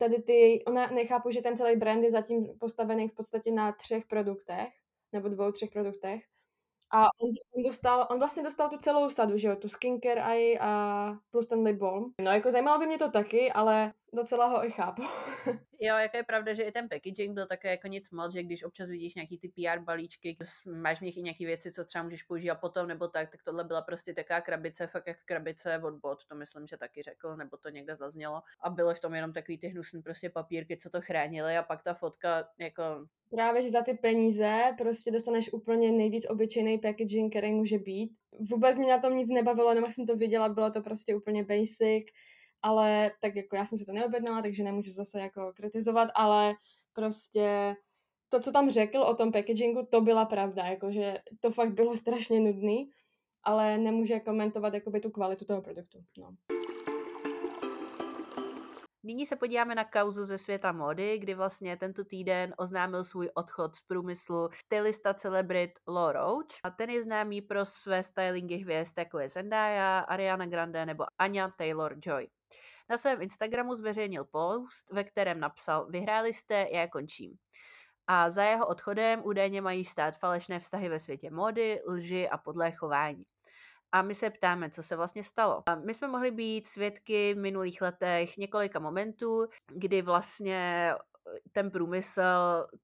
tady 0.00 0.22
ty, 0.22 0.62
ona 0.66 0.86
nechápu, 0.86 1.30
že 1.30 1.42
ten 1.42 1.56
celý 1.56 1.76
brand 1.76 2.04
je 2.04 2.10
zatím 2.10 2.58
postavený 2.58 3.08
v 3.08 3.14
podstatě 3.14 3.52
na 3.52 3.72
třech 3.72 4.06
produktech, 4.06 4.68
nebo 5.12 5.28
dvou, 5.28 5.52
třech 5.52 5.70
produktech. 5.70 6.22
A 6.92 7.02
on, 7.20 7.30
on, 7.56 7.62
dostal, 7.62 8.06
on 8.10 8.18
vlastně 8.18 8.42
dostal 8.42 8.68
tu 8.68 8.78
celou 8.78 9.10
sadu, 9.10 9.38
že 9.38 9.48
jo, 9.48 9.56
tu 9.56 9.68
skincare 9.68 10.58
a 10.60 11.12
plus 11.30 11.46
ten 11.46 11.62
lip 11.62 11.76
balm. 11.76 12.12
No 12.20 12.30
jako 12.30 12.50
zajímalo 12.50 12.78
by 12.78 12.86
mě 12.86 12.98
to 12.98 13.10
taky, 13.10 13.52
ale 13.52 13.92
docela 14.12 14.46
ho 14.46 14.66
i 14.66 14.70
chápu. 14.70 15.02
jo, 15.80 15.96
jako 15.96 16.16
je 16.16 16.22
pravda, 16.22 16.54
že 16.54 16.62
i 16.62 16.72
ten 16.72 16.88
packaging 16.88 17.34
byl 17.34 17.46
také 17.46 17.70
jako 17.70 17.88
nic 17.88 18.10
moc, 18.10 18.32
že 18.32 18.42
když 18.42 18.64
občas 18.64 18.90
vidíš 18.90 19.14
nějaký 19.14 19.38
ty 19.38 19.48
PR 19.48 19.78
balíčky, 19.78 20.36
máš 20.66 20.98
v 20.98 21.02
nich 21.02 21.16
i 21.16 21.22
nějaké 21.22 21.46
věci, 21.46 21.72
co 21.72 21.84
třeba 21.84 22.04
můžeš 22.04 22.22
použít 22.22 22.50
potom 22.60 22.88
nebo 22.88 23.08
tak, 23.08 23.30
tak 23.30 23.42
tohle 23.42 23.64
byla 23.64 23.82
prostě 23.82 24.14
taková 24.14 24.40
krabice, 24.40 24.86
fakt 24.86 25.06
jak 25.06 25.24
krabice 25.24 25.80
od 25.84 25.94
bot, 25.94 26.24
to 26.24 26.34
myslím, 26.34 26.66
že 26.66 26.76
taky 26.76 27.02
řekl, 27.02 27.36
nebo 27.36 27.56
to 27.56 27.68
někde 27.68 27.96
zaznělo. 27.96 28.42
A 28.60 28.70
bylo 28.70 28.94
v 28.94 29.00
tom 29.00 29.14
jenom 29.14 29.32
takový 29.32 29.58
ty 29.58 29.68
hnusný 29.68 30.02
prostě 30.02 30.30
papírky, 30.30 30.76
co 30.76 30.90
to 30.90 31.00
chránily 31.00 31.56
a 31.56 31.62
pak 31.62 31.82
ta 31.82 31.94
fotka 31.94 32.48
jako 32.58 32.82
Právě, 33.30 33.62
že 33.62 33.70
za 33.70 33.82
ty 33.82 33.94
peníze 33.94 34.74
prostě 34.78 35.10
dostaneš 35.10 35.52
úplně 35.52 35.92
nejvíc 35.92 36.26
obyčejný 36.30 36.78
packaging, 36.78 37.32
který 37.32 37.52
může 37.52 37.78
být. 37.78 38.12
Vůbec 38.50 38.76
mě 38.76 38.88
na 38.88 38.98
tom 38.98 39.16
nic 39.16 39.30
nebavilo, 39.30 39.74
nebo 39.74 39.92
jsem 39.92 40.06
to 40.06 40.16
viděla, 40.16 40.48
bylo 40.48 40.70
to 40.70 40.82
prostě 40.82 41.14
úplně 41.14 41.44
basic 41.44 42.06
ale 42.62 43.10
tak 43.20 43.36
jako 43.36 43.56
já 43.56 43.66
jsem 43.66 43.78
si 43.78 43.84
to 43.84 43.92
neobjednala, 43.92 44.42
takže 44.42 44.64
nemůžu 44.64 44.92
zase 44.92 45.20
jako 45.20 45.52
kritizovat, 45.56 46.08
ale 46.14 46.54
prostě 46.92 47.76
to, 48.28 48.40
co 48.40 48.52
tam 48.52 48.70
řekl 48.70 48.98
o 48.98 49.14
tom 49.14 49.32
packagingu, 49.32 49.86
to 49.90 50.00
byla 50.00 50.24
pravda, 50.24 50.64
jakože 50.64 51.18
to 51.40 51.50
fakt 51.50 51.72
bylo 51.72 51.96
strašně 51.96 52.40
nudný, 52.40 52.90
ale 53.42 53.78
nemůže 53.78 54.20
komentovat 54.20 54.74
jakoby 54.74 55.00
tu 55.00 55.10
kvalitu 55.10 55.44
toho 55.44 55.62
produktu. 55.62 55.98
No. 56.18 56.34
Nyní 59.02 59.26
se 59.26 59.36
podíváme 59.36 59.74
na 59.74 59.84
kauzu 59.84 60.24
ze 60.24 60.38
světa 60.38 60.72
módy, 60.72 61.18
kdy 61.18 61.34
vlastně 61.34 61.76
tento 61.76 62.04
týden 62.04 62.54
oznámil 62.58 63.04
svůj 63.04 63.30
odchod 63.34 63.76
z 63.76 63.82
průmyslu 63.82 64.48
stylista 64.52 65.14
celebrit 65.14 65.70
Law 65.88 66.12
Roach. 66.12 66.46
A 66.64 66.70
ten 66.70 66.90
je 66.90 67.02
známý 67.02 67.40
pro 67.40 67.64
své 67.64 68.02
stylingy 68.02 68.56
hvězd, 68.56 68.98
jako 68.98 69.18
je 69.18 69.28
Zendaya, 69.28 69.98
Ariana 69.98 70.46
Grande 70.46 70.86
nebo 70.86 71.04
Anya 71.18 71.48
Taylor-Joy. 71.48 72.28
Na 72.90 72.96
svém 72.96 73.22
Instagramu 73.22 73.74
zveřejnil 73.74 74.24
post, 74.24 74.90
ve 74.92 75.04
kterém 75.04 75.40
napsal 75.40 75.86
Vyhráli 75.86 76.32
jste, 76.32 76.68
já 76.72 76.88
končím. 76.88 77.34
A 78.06 78.30
za 78.30 78.42
jeho 78.42 78.66
odchodem 78.66 79.22
údajně 79.24 79.60
mají 79.60 79.84
stát 79.84 80.18
falešné 80.18 80.60
vztahy 80.60 80.88
ve 80.88 80.98
světě 80.98 81.30
mody, 81.30 81.80
lži 81.86 82.28
a 82.28 82.38
podlé 82.38 82.72
chování. 82.72 83.24
A 83.92 84.02
my 84.02 84.14
se 84.14 84.30
ptáme, 84.30 84.70
co 84.70 84.82
se 84.82 84.96
vlastně 84.96 85.22
stalo. 85.22 85.62
A 85.66 85.74
my 85.74 85.94
jsme 85.94 86.08
mohli 86.08 86.30
být 86.30 86.66
svědky 86.66 87.34
v 87.34 87.38
minulých 87.38 87.82
letech 87.82 88.36
několika 88.36 88.78
momentů, 88.78 89.46
kdy 89.72 90.02
vlastně 90.02 90.92
ten 91.52 91.70
průmysl 91.70 92.22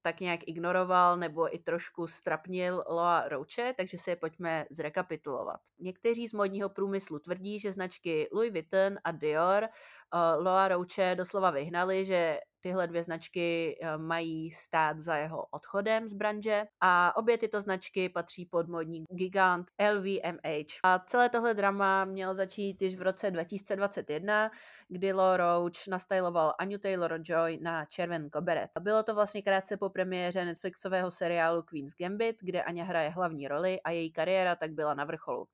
tak 0.01 0.19
nějak 0.19 0.39
ignoroval 0.47 1.17
nebo 1.17 1.55
i 1.55 1.59
trošku 1.59 2.07
strapnil 2.07 2.83
Loa 2.87 3.29
Roche, 3.29 3.73
takže 3.77 3.97
si 3.97 4.09
je 4.09 4.15
pojďme 4.15 4.65
zrekapitulovat. 4.69 5.59
Někteří 5.79 6.27
z 6.27 6.33
modního 6.33 6.69
průmyslu 6.69 7.19
tvrdí, 7.19 7.59
že 7.59 7.71
značky 7.71 8.29
Louis 8.31 8.51
Vuitton 8.51 8.97
a 9.03 9.11
Dior 9.11 9.67
uh, 10.13 10.45
Loa 10.45 10.67
Roche 10.67 11.15
doslova 11.15 11.51
vyhnali, 11.51 12.05
že 12.05 12.39
tyhle 12.67 12.87
dvě 12.87 13.03
značky 13.03 13.77
eh, 13.81 13.97
mají 13.97 14.51
stát 14.51 14.99
za 14.99 15.15
jeho 15.15 15.45
odchodem 15.51 16.07
z 16.07 16.13
branže 16.13 16.63
a 16.81 17.17
obě 17.17 17.37
tyto 17.37 17.61
značky 17.61 18.09
patří 18.09 18.45
pod 18.45 18.67
modní 18.67 19.03
gigant 19.09 19.67
LVMH. 19.93 20.67
A 20.83 20.99
celé 20.99 21.29
tohle 21.29 21.53
drama 21.53 22.05
mělo 22.05 22.33
začít 22.33 22.81
již 22.81 22.95
v 22.95 23.01
roce 23.01 23.31
2021, 23.31 24.51
kdy 24.87 25.13
Law 25.13 25.37
Roach 25.37 25.87
nastyloval 25.89 26.53
Anu 26.59 26.77
Taylor-Joy 26.77 27.61
na 27.61 27.85
červen 27.85 28.29
koberet. 28.29 28.69
Bylo 28.79 29.03
to 29.03 29.15
vlastně 29.15 29.41
krátce 29.41 29.77
po 29.77 29.89
premiéře 29.89 30.45
Netflixového 30.45 31.11
seriálu 31.11 31.63
Queen's 31.63 31.93
Gambit, 31.99 32.35
kde 32.41 32.63
Anya 32.63 32.83
hraje 32.83 33.09
hlavní 33.09 33.47
roli 33.47 33.81
a 33.81 33.91
její 33.91 34.11
kariéra 34.11 34.55
tak 34.55 34.71
byla 34.71 34.93
na 34.93 35.05
vrcholu. 35.05 35.47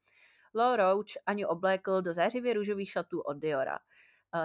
Law 0.56 0.76
Roach 0.76 1.14
Anu 1.26 1.48
oblékl 1.48 2.02
do 2.02 2.14
zářivě 2.14 2.54
růžových 2.54 2.92
šatů 2.92 3.22
od 3.22 3.38
Diora. 3.38 3.80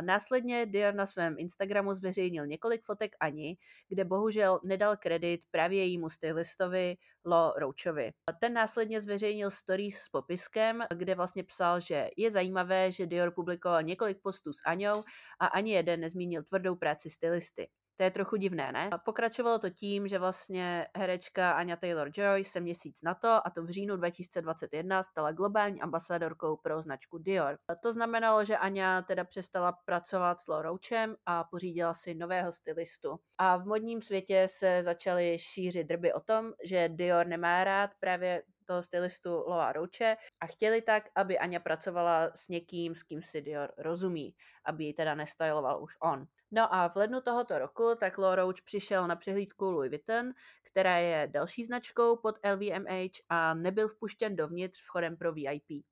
Následně 0.01 0.67
Dior 0.67 0.95
na 0.95 1.07
svém 1.07 1.35
Instagramu 1.39 1.95
zveřejnil 1.95 2.47
několik 2.47 2.85
fotek 2.85 3.17
Ani, 3.21 3.57
kde 3.89 4.05
bohužel 4.05 4.61
nedal 4.65 4.97
kredit 4.97 5.41
právě 5.51 5.79
jejímu 5.79 6.09
stylistovi 6.09 6.97
Lo 7.25 7.53
Roachovi. 7.57 8.13
Ten 8.41 8.53
následně 8.53 9.01
zveřejnil 9.01 9.51
stories 9.51 9.97
s 9.97 10.09
popiskem, 10.09 10.83
kde 10.95 11.15
vlastně 11.15 11.45
psal, 11.45 11.81
že 11.81 12.11
je 12.17 12.31
zajímavé, 12.31 12.93
že 12.93 13.07
Dior 13.07 13.31
publikoval 13.31 13.83
několik 13.83 14.19
postů 14.23 14.53
s 14.53 14.63
Aňou 14.67 15.03
a 15.41 15.47
ani 15.47 15.73
jeden 15.73 16.01
nezmínil 16.01 16.43
tvrdou 16.43 16.77
práci 16.77 17.11
stylisty. 17.11 17.69
To 17.99 18.05
je 18.05 18.11
trochu 18.11 18.37
divné, 18.37 18.73
ne? 18.73 18.91
Pokračovalo 19.05 19.59
to 19.59 19.71
tím, 19.71 20.09
že 20.09 20.19
vlastně 20.19 20.87
herečka 20.97 21.53
Anya 21.53 21.77
Taylor-Joy 21.77 22.43
se 22.43 22.61
měsíc 22.61 23.03
na 23.03 23.15
to, 23.15 23.47
a 23.47 23.51
to 23.51 23.63
v 23.63 23.71
říjnu 23.71 23.97
2021, 23.97 25.03
stala 25.03 25.33
globální 25.33 25.81
ambasadorkou 25.81 26.57
pro 26.57 26.83
značku 26.83 27.19
Dior. 27.19 27.59
To 27.83 27.93
znamenalo, 27.93 28.45
že 28.45 28.57
Anya 28.57 29.03
teda 29.03 29.25
přestala 29.25 29.73
pracovat 29.73 30.41
s 30.41 30.47
Lorouchem 30.47 31.17
a 31.27 31.45
pořídila 31.45 31.95
si 31.95 32.15
nového 32.15 32.53
stylistu. 32.53 33.21
A 33.39 33.57
v 33.57 33.67
modním 33.67 34.01
světě 34.01 34.47
se 34.49 34.83
začaly 34.83 35.39
šířit 35.39 35.87
drby 35.87 36.13
o 36.13 36.21
tom, 36.21 36.53
že 36.65 36.89
Dior 36.89 37.27
nemá 37.27 37.65
rád 37.65 37.91
právě 38.01 38.43
toho 38.69 38.83
stylistu 38.83 39.31
Loa 39.31 39.73
Roche 39.73 40.17
a 40.41 40.47
chtěli 40.47 40.83
tak, 40.83 41.09
aby 41.15 41.39
Anya 41.39 41.61
pracovala 41.61 42.31
s 42.35 42.49
někým, 42.49 42.95
s 42.95 43.03
kým 43.03 43.23
si 43.23 43.43
Dior 43.43 43.73
rozumí, 43.79 44.35
aby 44.65 44.85
ji 44.85 44.95
teda 44.95 45.15
nestyloval 45.15 45.83
už 45.83 45.97
on. 46.01 46.27
No 46.51 46.75
a 46.75 46.89
v 46.89 46.97
lednu 46.97 47.21
tohoto 47.21 47.59
roku 47.59 47.97
tak 48.01 48.19
Law 48.19 48.35
Roach 48.35 48.61
přišel 48.65 49.07
na 49.07 49.17
přehlídku 49.17 49.71
Louis 49.71 49.91
Vuitton, 49.91 50.33
která 50.63 50.99
je 50.99 51.29
další 51.33 51.65
značkou 51.65 52.17
pod 52.17 52.39
LVMH 52.53 53.11
a 53.29 53.55
nebyl 53.55 53.89
vpuštěn 53.89 54.37
dovnitř 54.37 54.81
vchodem 54.83 55.17
pro 55.17 55.33
VIP. 55.33 55.85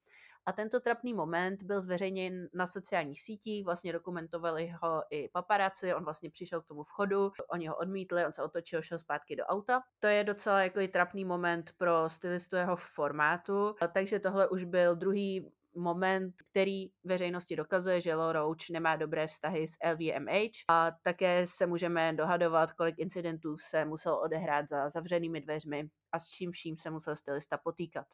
A 0.47 0.53
tento 0.53 0.81
trapný 0.81 1.15
moment 1.15 1.63
byl 1.63 1.81
zveřejněn 1.81 2.49
na 2.55 2.67
sociálních 2.67 3.23
sítích, 3.23 3.65
vlastně 3.65 3.93
dokumentovali 3.93 4.73
ho 4.83 5.03
i 5.11 5.29
paparazzi, 5.29 5.95
on 5.95 6.05
vlastně 6.05 6.31
přišel 6.31 6.63
k 6.63 6.67
tomu 6.67 6.85
vchodu, 6.85 7.33
oni 7.49 7.67
ho 7.67 7.77
odmítli, 7.77 8.27
on 8.27 8.33
se 8.33 8.43
otočil, 8.43 8.83
šel 8.83 8.99
zpátky 8.99 9.37
do 9.37 9.45
auta. 9.45 9.83
To 9.99 10.07
je 10.07 10.25
docela 10.25 10.63
jako 10.63 10.81
i 10.81 10.89
trapný 10.89 11.25
moment 11.25 11.71
pro 11.79 12.09
stylistu 12.09 12.57
jeho 12.57 12.77
formátu, 12.77 13.75
takže 13.93 14.21
tohle 14.21 14.49
už 14.49 14.65
byl 14.65 14.97
druhý 14.97 15.53
moment, 15.77 16.35
který 16.51 16.87
veřejnosti 17.05 17.57
dokazuje, 17.57 18.01
že 18.01 18.15
Law 18.15 18.33
Roach 18.33 18.71
nemá 18.71 18.97
dobré 18.97 19.27
vztahy 19.27 19.67
s 19.67 19.73
LVMH 19.93 20.51
a 20.69 20.91
také 21.03 21.47
se 21.47 21.67
můžeme 21.67 22.13
dohadovat, 22.13 22.73
kolik 22.73 22.99
incidentů 22.99 23.57
se 23.59 23.85
musel 23.85 24.15
odehrát 24.25 24.69
za 24.69 24.89
zavřenými 24.89 25.41
dveřmi 25.41 25.89
a 26.13 26.19
s 26.19 26.29
čím 26.29 26.53
vším 26.53 26.77
se 26.79 26.91
musel 26.91 27.17
stylista 27.17 27.59
potýkat. 27.59 28.07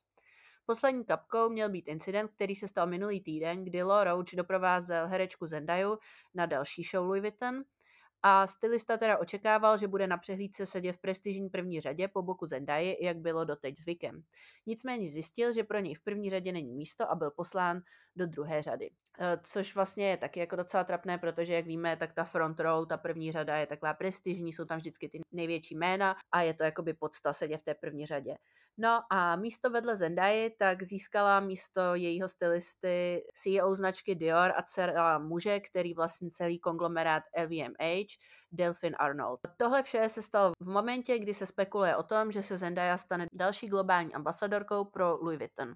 Poslední 0.66 1.04
kapkou 1.04 1.48
měl 1.48 1.68
být 1.68 1.88
incident, 1.88 2.30
který 2.34 2.56
se 2.56 2.68
stal 2.68 2.86
minulý 2.86 3.20
týden, 3.20 3.64
kdy 3.64 3.82
Law 3.82 4.04
Roach 4.04 4.34
doprovázel 4.36 5.08
herečku 5.08 5.46
Zendaju 5.46 5.98
na 6.34 6.46
další 6.46 6.82
show 6.82 7.06
Louis 7.06 7.22
Vuitton 7.22 7.62
a 8.22 8.46
stylista 8.46 8.96
teda 8.96 9.18
očekával, 9.18 9.78
že 9.78 9.88
bude 9.88 10.06
na 10.06 10.16
přehlídce 10.16 10.66
sedět 10.66 10.92
v 10.92 11.00
prestižní 11.00 11.50
první 11.50 11.80
řadě 11.80 12.08
po 12.08 12.22
boku 12.22 12.46
Zendaya, 12.46 12.96
jak 13.00 13.16
bylo 13.16 13.44
doteď 13.44 13.78
zvykem. 13.78 14.22
Nicméně 14.66 15.08
zjistil, 15.08 15.52
že 15.52 15.64
pro 15.64 15.78
něj 15.78 15.94
v 15.94 16.04
první 16.04 16.30
řadě 16.30 16.52
není 16.52 16.74
místo 16.74 17.10
a 17.10 17.14
byl 17.14 17.30
poslán 17.30 17.80
do 18.16 18.26
druhé 18.26 18.62
řady. 18.62 18.90
E, 19.18 19.38
což 19.42 19.74
vlastně 19.74 20.08
je 20.08 20.16
taky 20.16 20.40
jako 20.40 20.56
docela 20.56 20.84
trapné, 20.84 21.18
protože 21.18 21.54
jak 21.54 21.66
víme, 21.66 21.96
tak 21.96 22.12
ta 22.12 22.24
front 22.24 22.60
row, 22.60 22.86
ta 22.86 22.96
první 22.96 23.32
řada 23.32 23.56
je 23.56 23.66
taková 23.66 23.94
prestižní, 23.94 24.52
jsou 24.52 24.64
tam 24.64 24.78
vždycky 24.78 25.08
ty 25.08 25.20
největší 25.32 25.74
jména 25.74 26.16
a 26.32 26.42
je 26.42 26.54
to 26.54 26.64
jakoby 26.64 26.94
podsta 26.94 27.32
sedět 27.32 27.58
v 27.58 27.64
té 27.64 27.74
první 27.74 28.06
řadě. 28.06 28.36
No 28.78 29.02
a 29.10 29.36
místo 29.36 29.70
vedle 29.70 29.96
Zendaya 29.96 30.50
tak 30.58 30.82
získala 30.82 31.40
místo 31.40 31.94
jejího 31.94 32.28
stylisty 32.28 33.24
CEO 33.34 33.74
značky 33.74 34.14
Dior 34.14 34.52
a 34.56 34.62
dcera 34.62 35.18
muže, 35.18 35.60
který 35.60 35.94
vlastní 35.94 36.30
celý 36.30 36.58
konglomerát 36.58 37.22
LVMH, 37.44 38.06
Delphine 38.52 38.96
Arnold. 38.96 39.40
Tohle 39.56 39.82
vše 39.82 40.08
se 40.08 40.22
stalo 40.22 40.52
v 40.60 40.68
momentě, 40.68 41.18
kdy 41.18 41.34
se 41.34 41.46
spekuluje 41.46 41.96
o 41.96 42.02
tom, 42.02 42.32
že 42.32 42.42
se 42.42 42.58
Zendaya 42.58 42.98
stane 42.98 43.26
další 43.32 43.68
globální 43.68 44.14
ambasadorkou 44.14 44.84
pro 44.84 45.16
Louis 45.16 45.38
Vuitton. 45.38 45.74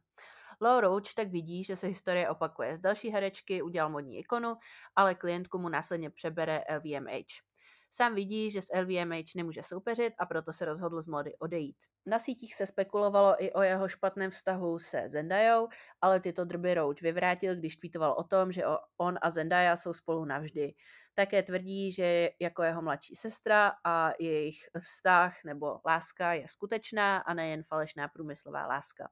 Law 0.60 0.80
Roach 0.80 1.14
tak 1.16 1.28
vidí, 1.28 1.64
že 1.64 1.76
se 1.76 1.86
historie 1.86 2.28
opakuje. 2.30 2.76
Z 2.76 2.80
další 2.80 3.08
herečky 3.08 3.62
udělal 3.62 3.90
modní 3.90 4.18
ikonu, 4.18 4.56
ale 4.96 5.14
klientku 5.14 5.58
mu 5.58 5.68
následně 5.68 6.10
přebere 6.10 6.64
LVMH. 6.76 7.55
Sám 7.96 8.14
vidí, 8.14 8.50
že 8.50 8.62
s 8.62 8.72
LVMH 8.80 9.34
nemůže 9.36 9.62
soupeřit 9.62 10.14
a 10.18 10.26
proto 10.26 10.52
se 10.52 10.64
rozhodl 10.64 11.00
z 11.00 11.06
mody 11.06 11.36
odejít. 11.38 11.76
Na 12.06 12.18
sítích 12.18 12.54
se 12.54 12.66
spekulovalo 12.66 13.44
i 13.44 13.52
o 13.52 13.62
jeho 13.62 13.88
špatném 13.88 14.30
vztahu 14.30 14.78
se 14.78 15.02
Zendajou, 15.06 15.68
ale 16.00 16.20
tyto 16.20 16.44
drby 16.44 16.74
Roach 16.74 17.00
vyvrátil, 17.02 17.56
když 17.56 17.76
tweetoval 17.76 18.12
o 18.12 18.24
tom, 18.24 18.52
že 18.52 18.62
on 18.96 19.18
a 19.22 19.30
Zendaya 19.30 19.76
jsou 19.76 19.92
spolu 19.92 20.24
navždy. 20.24 20.74
Také 21.14 21.42
tvrdí, 21.42 21.92
že 21.92 22.30
jako 22.40 22.62
jeho 22.62 22.82
mladší 22.82 23.14
sestra 23.14 23.72
a 23.84 24.12
jejich 24.18 24.56
vztah 24.78 25.44
nebo 25.44 25.80
láska 25.86 26.32
je 26.32 26.48
skutečná 26.48 27.18
a 27.18 27.34
nejen 27.34 27.62
falešná 27.62 28.08
průmyslová 28.08 28.66
láska. 28.66 29.08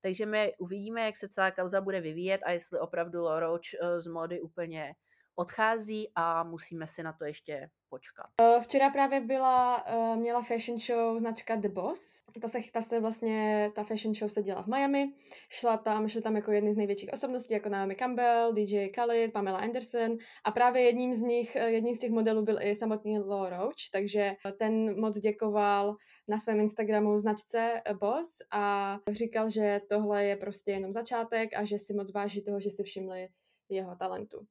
Takže 0.00 0.26
my 0.26 0.52
uvidíme, 0.58 1.02
jak 1.02 1.16
se 1.16 1.28
celá 1.28 1.50
kauza 1.50 1.80
bude 1.80 2.00
vyvíjet 2.00 2.40
a 2.44 2.50
jestli 2.50 2.80
opravdu 2.80 3.28
Roach 3.38 3.74
eh, 3.80 4.00
z 4.00 4.06
mody 4.06 4.40
úplně 4.40 4.94
odchází 5.34 6.08
a 6.14 6.42
musíme 6.44 6.86
si 6.86 7.02
na 7.02 7.12
to 7.12 7.24
ještě 7.24 7.70
počkat. 7.92 8.26
Eh, 8.40 8.60
včera 8.60 8.90
právě 8.90 9.20
byla, 9.20 9.84
uh, 9.94 10.16
měla 10.16 10.42
fashion 10.42 10.78
show 10.78 11.18
značka 11.18 11.56
The 11.56 11.68
Boss. 11.68 12.22
Ta 12.40 12.48
se, 12.48 12.58
ta 12.72 12.80
se 12.80 13.00
vlastně, 13.00 13.70
ta 13.74 13.84
fashion 13.84 14.14
show 14.14 14.30
se 14.30 14.42
děla 14.42 14.62
v 14.62 14.66
Miami. 14.66 15.12
Šla 15.48 15.76
tam, 15.76 16.08
šla 16.08 16.20
tam 16.20 16.36
jako 16.36 16.52
jedny 16.52 16.72
z 16.72 16.76
největších 16.76 17.10
osobností, 17.12 17.52
jako 17.54 17.68
Naomi 17.68 17.94
Campbell, 17.94 18.52
DJ 18.52 18.88
Khaled, 18.88 19.32
Pamela 19.32 19.58
Anderson. 19.58 20.16
A 20.44 20.50
právě 20.50 20.82
jedním 20.82 21.14
z 21.14 21.22
nich, 21.22 21.56
eh, 21.56 21.70
jedním 21.70 21.94
z 21.94 21.98
těch 21.98 22.10
modelů 22.10 22.42
byl 22.42 22.58
i 22.62 22.74
samotný 22.74 23.18
Law 23.18 23.48
Roach, 23.48 23.74
takže 23.92 24.34
ten 24.58 25.00
moc 25.00 25.18
děkoval 25.18 25.96
na 26.28 26.38
svém 26.38 26.60
Instagramu 26.60 27.18
značce 27.18 27.82
Boss 28.00 28.38
a 28.52 28.98
říkal, 29.10 29.50
že 29.50 29.80
tohle 29.88 30.24
je 30.24 30.36
prostě 30.36 30.72
jenom 30.72 30.92
začátek 30.92 31.50
a 31.56 31.64
že 31.64 31.78
si 31.78 31.94
moc 31.94 32.12
váží 32.12 32.44
toho, 32.44 32.60
že 32.60 32.70
si 32.70 32.82
všimli 32.82 33.28
jeho 33.68 33.96
talentu. 33.96 34.46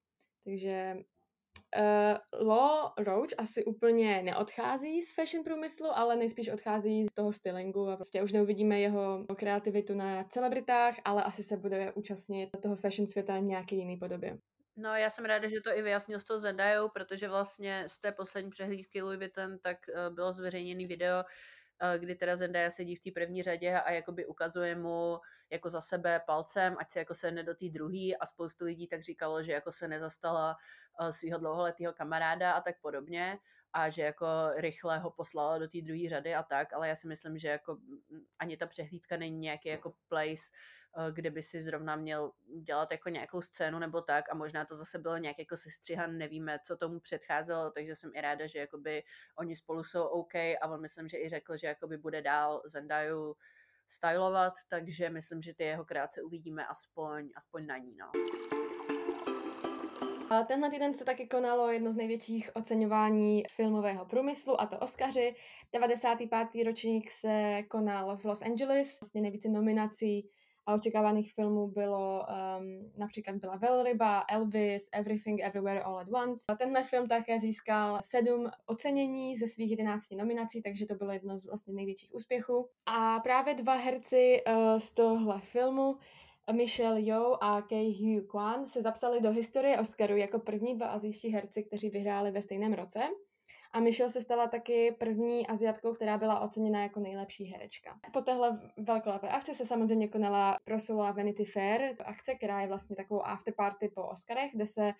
Takže 0.45 0.95
Uh, 1.77 2.47
Law 2.47 2.91
Roach 2.97 3.29
asi 3.37 3.65
úplně 3.65 4.21
neodchází 4.23 5.01
z 5.01 5.15
fashion 5.15 5.43
průmyslu, 5.43 5.87
ale 5.97 6.15
nejspíš 6.15 6.49
odchází 6.49 7.07
z 7.07 7.13
toho 7.13 7.33
stylingu 7.33 7.89
a 7.89 7.95
prostě 7.95 8.23
už 8.23 8.31
neuvidíme 8.31 8.79
jeho 8.79 9.25
kreativitu 9.37 9.95
na 9.95 10.23
celebritách, 10.23 10.95
ale 11.05 11.23
asi 11.23 11.43
se 11.43 11.57
bude 11.57 11.91
účastnit 11.91 12.49
toho 12.61 12.75
fashion 12.75 13.07
světa 13.07 13.39
v 13.39 13.43
nějaké 13.43 13.75
jiné 13.75 13.97
podobě. 13.97 14.37
No 14.77 14.95
já 14.95 15.09
jsem 15.09 15.25
ráda, 15.25 15.47
že 15.47 15.61
to 15.61 15.77
i 15.77 15.81
vyjasnil 15.81 16.19
s 16.19 16.23
tou 16.23 16.39
Zendajou, 16.39 16.89
protože 16.89 17.27
vlastně 17.27 17.83
z 17.87 17.99
té 17.99 18.11
poslední 18.11 18.49
přehlídky 18.49 19.01
Louis 19.01 19.19
Vuitton 19.19 19.57
tak 19.61 19.77
uh, 19.89 20.15
bylo 20.15 20.33
zveřejněný 20.33 20.85
video, 20.85 21.23
kdy 21.97 22.15
teda 22.15 22.35
Zendaya 22.35 22.71
sedí 22.71 22.95
v 22.95 23.01
té 23.01 23.11
první 23.11 23.43
řadě 23.43 23.79
a 23.79 23.91
jakoby 23.91 24.25
ukazuje 24.25 24.75
mu 24.75 25.19
jako 25.49 25.69
za 25.69 25.81
sebe 25.81 26.21
palcem, 26.25 26.75
ať 26.79 26.91
se 26.91 26.99
jako 26.99 27.15
se 27.15 27.31
do 27.31 27.55
té 27.55 27.69
druhý 27.69 28.17
a 28.17 28.25
spoustu 28.25 28.65
lidí 28.65 28.87
tak 28.87 29.01
říkalo, 29.01 29.43
že 29.43 29.51
jako 29.51 29.71
se 29.71 29.87
nezastala 29.87 30.57
svého 31.11 31.39
dlouholetého 31.39 31.93
kamaráda 31.93 32.51
a 32.51 32.61
tak 32.61 32.75
podobně 32.81 33.37
a 33.73 33.89
že 33.89 34.01
jako 34.01 34.25
rychle 34.55 34.99
ho 34.99 35.11
poslala 35.11 35.57
do 35.57 35.67
té 35.67 35.81
druhé 35.81 36.09
řady 36.09 36.35
a 36.35 36.43
tak, 36.43 36.73
ale 36.73 36.87
já 36.87 36.95
si 36.95 37.07
myslím, 37.07 37.37
že 37.37 37.47
jako 37.47 37.77
ani 38.39 38.57
ta 38.57 38.67
přehlídka 38.67 39.17
není 39.17 39.37
nějaký 39.37 39.69
jako 39.69 39.93
place, 40.07 40.51
Eh, 40.97 41.11
kde 41.11 41.31
by 41.31 41.43
si 41.43 41.61
zrovna 41.61 41.95
měl 41.95 42.31
dělat 42.63 42.91
jako 42.91 43.09
nějakou 43.09 43.41
scénu 43.41 43.79
nebo 43.79 44.01
tak 44.01 44.25
a 44.31 44.35
možná 44.35 44.65
to 44.65 44.75
zase 44.75 44.99
bylo 44.99 45.17
nějak 45.17 45.39
jako 45.39 45.57
sestřihan, 45.57 46.17
nevíme, 46.17 46.59
co 46.63 46.77
tomu 46.77 46.99
předcházelo, 46.99 47.71
takže 47.71 47.95
jsem 47.95 48.11
i 48.15 48.21
ráda, 48.21 48.47
že 48.47 48.59
jakoby 48.59 49.03
oni 49.37 49.55
spolu 49.55 49.83
jsou 49.83 50.03
OK 50.03 50.35
a 50.35 50.67
on 50.67 50.81
myslím, 50.81 51.07
že 51.07 51.17
i 51.17 51.29
řekl, 51.29 51.57
že 51.57 51.67
jakoby 51.67 51.97
bude 51.97 52.21
dál 52.21 52.61
Zendaju 52.65 53.35
stylovat, 53.87 54.53
takže 54.67 55.09
myslím, 55.09 55.41
že 55.41 55.53
ty 55.53 55.63
jeho 55.63 55.85
kreace 55.85 56.21
uvidíme 56.21 56.65
aspoň, 56.65 57.29
aspoň 57.35 57.65
na 57.65 57.77
ní, 57.77 57.95
no. 57.95 58.11
Tenhle 60.47 60.69
týden 60.69 60.93
se 60.93 61.05
taky 61.05 61.27
konalo 61.27 61.71
jedno 61.71 61.91
z 61.91 61.95
největších 61.95 62.49
oceňování 62.53 63.43
filmového 63.51 64.05
průmyslu, 64.05 64.61
a 64.61 64.65
to 64.65 64.79
Oscaři. 64.79 65.35
95. 65.73 66.63
ročník 66.65 67.11
se 67.11 67.63
konal 67.67 68.17
v 68.17 68.25
Los 68.25 68.41
Angeles, 68.41 68.99
vlastně 69.01 69.21
nejvíce 69.21 69.49
nominací 69.49 70.29
a 70.65 70.73
očekávaných 70.73 71.33
filmů 71.33 71.67
bylo 71.67 72.25
um, 72.59 72.91
například 72.97 73.35
byla 73.35 73.55
Velryba, 73.55 74.23
Elvis, 74.29 74.83
Everything 74.91 75.41
Everywhere 75.43 75.81
All 75.81 75.99
at 75.99 76.07
Once. 76.13 76.45
A 76.49 76.55
tenhle 76.55 76.83
film 76.83 77.07
také 77.07 77.39
získal 77.39 77.99
sedm 78.03 78.49
ocenění 78.65 79.35
ze 79.35 79.47
svých 79.47 79.71
jedenácti 79.71 80.15
nominací, 80.15 80.61
takže 80.61 80.85
to 80.85 80.95
bylo 80.95 81.11
jedno 81.11 81.37
z 81.37 81.45
vlastně 81.45 81.73
největších 81.73 82.13
úspěchů. 82.13 82.69
A 82.85 83.19
právě 83.19 83.53
dva 83.53 83.75
herci 83.75 84.41
uh, 84.47 84.77
z 84.77 84.91
tohle 84.91 85.39
filmu 85.39 85.97
Michelle 86.51 86.99
Yeoh 86.99 87.37
a 87.41 87.61
Kei 87.61 87.93
Hugh 87.93 88.27
Kwan 88.27 88.67
se 88.67 88.81
zapsali 88.81 89.21
do 89.21 89.31
historie 89.31 89.79
Oscaru 89.79 90.17
jako 90.17 90.39
první 90.39 90.75
dva 90.75 90.87
azijští 90.87 91.29
herci, 91.29 91.63
kteří 91.63 91.89
vyhráli 91.89 92.31
ve 92.31 92.41
stejném 92.41 92.73
roce. 92.73 92.99
A 93.73 93.79
Michelle 93.79 94.09
se 94.09 94.21
stala 94.21 94.47
taky 94.47 94.95
první 94.99 95.47
Aziatkou, 95.47 95.93
která 95.93 96.17
byla 96.17 96.39
oceněna 96.39 96.83
jako 96.83 96.99
nejlepší 96.99 97.45
herečka. 97.45 97.99
Po 98.13 98.21
téhle 98.21 98.59
velkolepé 98.77 99.29
akci 99.29 99.55
se 99.55 99.65
samozřejmě 99.65 100.07
konala 100.07 100.57
proslula 100.63 101.11
Vanity 101.11 101.45
Fair, 101.45 101.95
akce, 102.05 102.35
která 102.35 102.61
je 102.61 102.67
vlastně 102.67 102.95
takovou 102.95 103.25
afterparty 103.25 103.89
po 103.95 104.03
Oscarech, 104.07 104.51
kde 104.53 104.67
se 104.67 104.91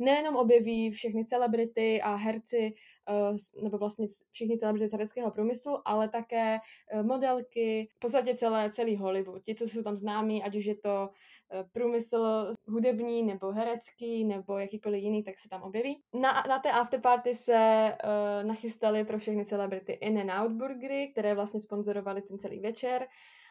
nejenom 0.00 0.36
objeví 0.36 0.90
všechny 0.90 1.24
celebrity 1.24 2.02
a 2.02 2.14
herci, 2.14 2.74
eh, 3.08 3.62
nebo 3.62 3.78
vlastně 3.78 4.06
všichni 4.30 4.58
celebrity 4.58 4.88
z 4.88 4.92
hereckého 4.92 5.30
průmyslu, 5.30 5.88
ale 5.88 6.08
také 6.08 6.58
eh, 6.92 7.02
modelky, 7.02 7.88
v 7.96 7.98
podstatě 7.98 8.34
celé, 8.34 8.70
celý 8.70 8.96
Hollywood. 8.96 9.42
Ti, 9.42 9.54
co 9.54 9.64
jsou 9.64 9.82
tam 9.82 9.96
známí, 9.96 10.42
ať 10.42 10.56
už 10.56 10.64
je 10.64 10.74
to 10.74 11.10
eh, 11.52 11.64
průmysl 11.72 12.52
hudební, 12.66 13.22
nebo 13.22 13.52
herecký, 13.52 14.24
nebo 14.24 14.58
jakýkoliv 14.58 15.02
jiný, 15.02 15.22
tak 15.22 15.38
se 15.38 15.48
tam 15.48 15.62
objeví. 15.62 16.02
Na, 16.20 16.44
na 16.48 16.58
té 16.58 16.70
afterparty 16.70 17.34
se 17.34 17.92
uh, 18.04 18.48
nachystali 18.48 19.04
pro 19.04 19.18
všechny 19.18 19.44
celebrity 19.44 19.92
In-N-Out 19.92 20.52
burgery, 20.52 21.08
které 21.12 21.34
vlastně 21.34 21.60
sponzorovali 21.60 22.22
ten 22.22 22.38
celý 22.38 22.60
večer 22.60 23.06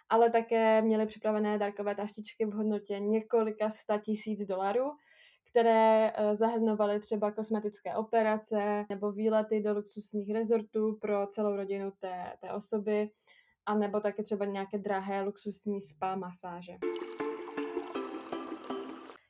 ale 0.09 0.29
také 0.29 0.81
měli 0.81 1.05
připravené 1.05 1.57
dárkové 1.57 1.95
taštičky 1.95 2.45
v 2.45 2.53
hodnotě 2.53 2.99
několika 2.99 3.69
sta 3.69 3.97
tisíc 3.97 4.45
dolarů, 4.45 4.91
které 5.49 6.11
eh, 6.11 6.35
zahrnovaly 6.35 6.99
třeba 6.99 7.31
kosmetické 7.31 7.95
operace 7.95 8.85
nebo 8.89 9.11
výlety 9.11 9.61
do 9.61 9.73
luxusních 9.73 10.33
rezortů 10.33 10.97
pro 11.01 11.27
celou 11.27 11.55
rodinu 11.55 11.91
té, 11.99 12.33
té 12.41 12.51
osoby, 12.51 13.09
a 13.65 13.73
nebo 13.73 13.99
také 13.99 14.23
třeba 14.23 14.45
nějaké 14.45 14.77
drahé 14.77 15.21
luxusní 15.21 15.81
spa 15.81 16.15
masáže. 16.15 16.73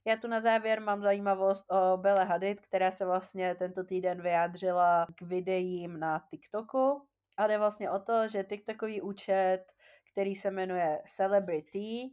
Já 0.05 0.15
tu 0.15 0.27
na 0.27 0.39
závěr 0.39 0.82
mám 0.82 1.01
zajímavost 1.01 1.65
o 1.71 1.97
Belle 1.97 2.25
Hadid, 2.25 2.62
která 2.62 2.91
se 2.91 3.05
vlastně 3.05 3.55
tento 3.55 3.84
týden 3.84 4.21
vyjádřila 4.21 5.08
k 5.15 5.21
videím 5.21 5.99
na 5.99 6.21
TikToku. 6.29 7.01
A 7.38 7.47
jde 7.47 7.58
vlastně 7.58 7.91
o 7.91 7.99
to, 7.99 8.27
že 8.27 8.43
TikTokový 8.43 9.01
účet, 9.01 9.63
který 10.12 10.36
se 10.36 10.51
jmenuje 10.51 11.01
Celebrity, 11.05 12.10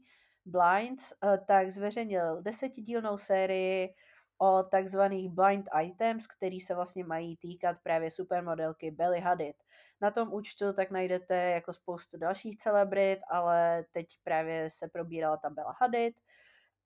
Blinds, 0.47 1.13
eh, 1.13 1.39
tak 1.47 1.71
zveřejnil 1.71 2.43
desetidílnou 2.43 3.19
sérii 3.19 3.95
o 4.39 4.63
takzvaných 4.63 5.31
blind 5.31 5.69
items, 5.83 6.27
který 6.27 6.61
se 6.61 6.75
vlastně 6.75 7.05
mají 7.05 7.37
týkat 7.37 7.77
právě 7.83 8.11
supermodelky 8.11 8.91
Belly 8.91 9.21
Hadid. 9.21 9.57
Na 10.01 10.11
tom 10.11 10.33
účtu 10.33 10.73
tak 10.73 10.91
najdete 10.91 11.35
jako 11.35 11.73
spoustu 11.73 12.19
dalších 12.19 12.57
celebrit, 12.57 13.19
ale 13.31 13.85
teď 13.93 14.07
právě 14.25 14.71
se 14.71 14.89
probírala 14.89 15.37
ta 15.37 15.51
Bella 15.51 15.77
Hadid. 15.81 16.17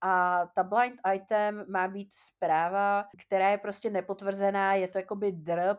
A 0.00 0.46
ta 0.54 0.62
blind 0.62 1.00
item 1.14 1.64
má 1.68 1.88
být 1.88 2.14
zpráva, 2.14 3.04
která 3.26 3.48
je 3.48 3.58
prostě 3.58 3.90
nepotvrzená, 3.90 4.74
je 4.74 4.88
to 4.88 4.98
jakoby 4.98 5.32
drb, 5.32 5.78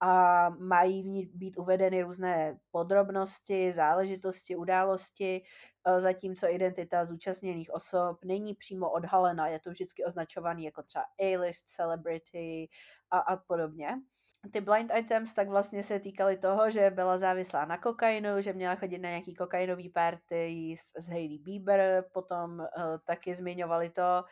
a 0.00 0.48
mají 0.50 1.02
v 1.02 1.06
ní 1.06 1.26
být 1.34 1.58
uvedeny 1.58 2.02
různé 2.02 2.58
podrobnosti, 2.70 3.72
záležitosti, 3.72 4.56
události, 4.56 5.42
e, 5.86 6.00
zatímco 6.00 6.48
identita 6.48 7.04
zúčastněných 7.04 7.74
osob 7.74 8.24
není 8.24 8.54
přímo 8.54 8.90
odhalena, 8.90 9.48
je 9.48 9.60
to 9.60 9.70
vždycky 9.70 10.04
označovaný 10.04 10.64
jako 10.64 10.82
třeba 10.82 11.04
A-list, 11.20 11.68
celebrity 11.68 12.68
a, 13.10 13.18
a 13.18 13.36
podobně. 13.36 13.88
Ty 14.52 14.60
blind 14.60 14.92
items 14.98 15.34
tak 15.34 15.48
vlastně 15.48 15.82
se 15.82 16.00
týkaly 16.00 16.36
toho, 16.36 16.70
že 16.70 16.90
byla 16.90 17.18
závislá 17.18 17.64
na 17.64 17.78
kokainu, 17.78 18.28
že 18.42 18.52
měla 18.52 18.74
chodit 18.74 18.98
na 18.98 19.08
nějaký 19.08 19.34
kokainový 19.34 19.88
party 19.88 20.74
s, 20.78 21.04
s 21.04 21.08
Hailey 21.08 21.38
Bieber, 21.38 22.04
potom 22.12 22.60
uh, 22.60 22.66
taky 23.04 23.34
zmiňovali 23.34 23.90
to, 23.90 24.24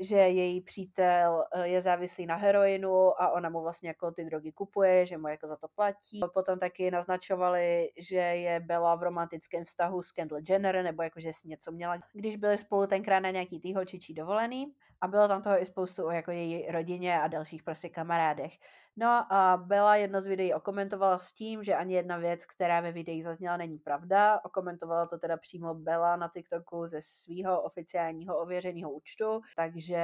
že 0.00 0.16
její 0.16 0.60
přítel 0.60 1.44
eh, 1.52 1.68
je 1.68 1.80
závislý 1.80 2.26
na 2.26 2.36
heroinu 2.36 3.22
a 3.22 3.30
ona 3.30 3.48
mu 3.48 3.62
vlastně 3.62 3.88
jako 3.88 4.10
ty 4.10 4.24
drogy 4.24 4.52
kupuje, 4.52 5.06
že 5.06 5.18
mu 5.18 5.28
jako 5.28 5.48
za 5.48 5.56
to 5.56 5.68
platí. 5.68 6.20
Potom 6.34 6.58
taky 6.58 6.90
naznačovali, 6.90 7.90
že 7.96 8.16
je 8.16 8.60
byla 8.60 8.94
v 8.94 9.02
romantickém 9.02 9.64
vztahu 9.64 10.02
s 10.02 10.12
Kendall 10.12 10.40
Jenner, 10.48 10.84
nebo 10.84 11.02
jako, 11.02 11.20
že 11.20 11.32
si 11.32 11.48
něco 11.48 11.72
měla, 11.72 11.98
když 12.12 12.36
byli 12.36 12.58
spolu 12.58 12.86
tenkrát 12.86 13.20
na 13.20 13.30
nějaký 13.30 13.60
týhočičí 13.60 14.14
dovolený. 14.14 14.74
A 15.02 15.08
bylo 15.08 15.28
tam 15.28 15.42
toho 15.42 15.62
i 15.62 15.66
spoustu 15.66 16.06
o 16.06 16.10
jako 16.10 16.30
její 16.30 16.70
rodině 16.70 17.20
a 17.20 17.28
dalších 17.28 17.62
prostě 17.62 17.88
kamarádech. 17.88 18.52
No 18.96 19.32
a 19.32 19.56
Bela 19.66 19.96
jedno 19.96 20.20
z 20.20 20.26
videí 20.26 20.54
okomentovala 20.54 21.18
s 21.18 21.32
tím, 21.32 21.62
že 21.62 21.74
ani 21.74 21.94
jedna 21.94 22.16
věc, 22.16 22.44
která 22.46 22.80
ve 22.80 22.92
videí 22.92 23.22
zazněla, 23.22 23.56
není 23.56 23.78
pravda. 23.78 24.40
Okomentovala 24.44 25.06
to 25.06 25.18
teda 25.18 25.36
přímo 25.36 25.74
Bela 25.74 26.16
na 26.16 26.28
TikToku 26.28 26.86
ze 26.86 27.00
svého 27.00 27.62
oficiálního 27.62 28.38
ověřeného 28.38 28.92
účtu, 28.92 29.40
takže 29.56 29.98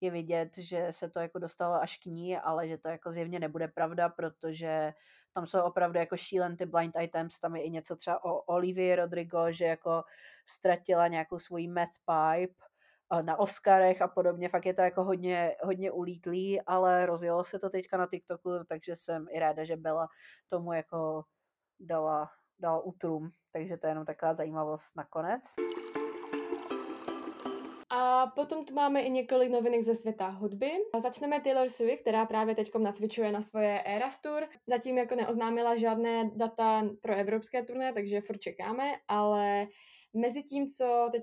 je 0.00 0.10
vidět, 0.10 0.58
že 0.58 0.86
se 0.90 1.10
to 1.10 1.20
jako 1.20 1.38
dostalo 1.38 1.74
až 1.74 1.96
k 1.96 2.06
ní, 2.06 2.38
ale 2.38 2.68
že 2.68 2.78
to 2.78 2.88
jako 2.88 3.12
zjevně 3.12 3.40
nebude 3.40 3.68
pravda, 3.68 4.08
protože 4.08 4.92
tam 5.34 5.46
jsou 5.46 5.62
opravdu 5.62 5.98
jako 5.98 6.16
šílen 6.16 6.56
ty 6.56 6.66
blind 6.66 6.94
items, 7.00 7.38
tam 7.40 7.56
je 7.56 7.62
i 7.62 7.70
něco 7.70 7.96
třeba 7.96 8.24
o 8.24 8.40
Olivii 8.40 8.96
Rodrigo, 8.96 9.52
že 9.52 9.64
jako 9.64 10.02
ztratila 10.46 11.08
nějakou 11.08 11.38
svoji 11.38 11.68
meth 11.68 11.92
pipe 12.06 12.54
na 13.20 13.38
Oscarech 13.38 14.02
a 14.02 14.08
podobně, 14.08 14.48
fakt 14.48 14.66
je 14.66 14.74
to 14.74 14.82
jako 14.82 15.04
hodně, 15.04 15.56
hodně 15.62 15.90
ulítlý, 15.90 16.60
ale 16.60 17.06
rozjelo 17.06 17.44
se 17.44 17.58
to 17.58 17.70
teďka 17.70 17.96
na 17.96 18.06
TikToku, 18.06 18.50
takže 18.68 18.96
jsem 18.96 19.26
i 19.30 19.38
ráda, 19.38 19.64
že 19.64 19.76
byla 19.76 20.08
tomu 20.50 20.72
jako 20.72 21.24
dala, 21.80 22.30
dala 22.58 22.80
utrum, 22.80 23.30
takže 23.52 23.76
to 23.76 23.86
je 23.86 23.90
jenom 23.90 24.04
taková 24.04 24.34
zajímavost 24.34 24.96
nakonec. 24.96 25.42
A 27.94 28.26
potom 28.26 28.64
tu 28.64 28.74
máme 28.74 29.02
i 29.02 29.10
několik 29.10 29.50
novinek 29.50 29.82
ze 29.82 29.94
světa 29.94 30.28
hudby. 30.28 30.70
A 30.94 31.00
začneme 31.00 31.40
Taylor 31.40 31.68
Swift, 31.68 32.00
která 32.00 32.26
právě 32.26 32.54
teď 32.54 32.74
nacvičuje 32.78 33.32
na 33.32 33.42
svoje 33.42 33.82
Eras 33.82 34.20
Tour. 34.20 34.42
Zatím 34.66 34.98
jako 34.98 35.14
neoznámila 35.14 35.76
žádné 35.76 36.30
data 36.34 36.82
pro 37.02 37.14
evropské 37.14 37.62
turné, 37.62 37.92
takže 37.92 38.20
furt 38.20 38.38
čekáme, 38.38 38.92
ale 39.08 39.66
Mezi 40.14 40.42
tím, 40.42 40.68
co 40.68 41.08
teď 41.12 41.22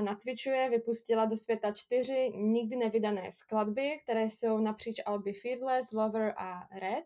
nacvičuje, 0.00 0.70
vypustila 0.70 1.24
do 1.24 1.36
světa 1.36 1.72
čtyři 1.72 2.32
nikdy 2.36 2.76
nevydané 2.76 3.30
skladby, 3.30 4.00
které 4.02 4.24
jsou 4.24 4.58
napříč 4.58 4.96
alby 5.06 5.32
Fearless, 5.32 5.92
Lover 5.92 6.34
a 6.36 6.60
Red. 6.80 7.04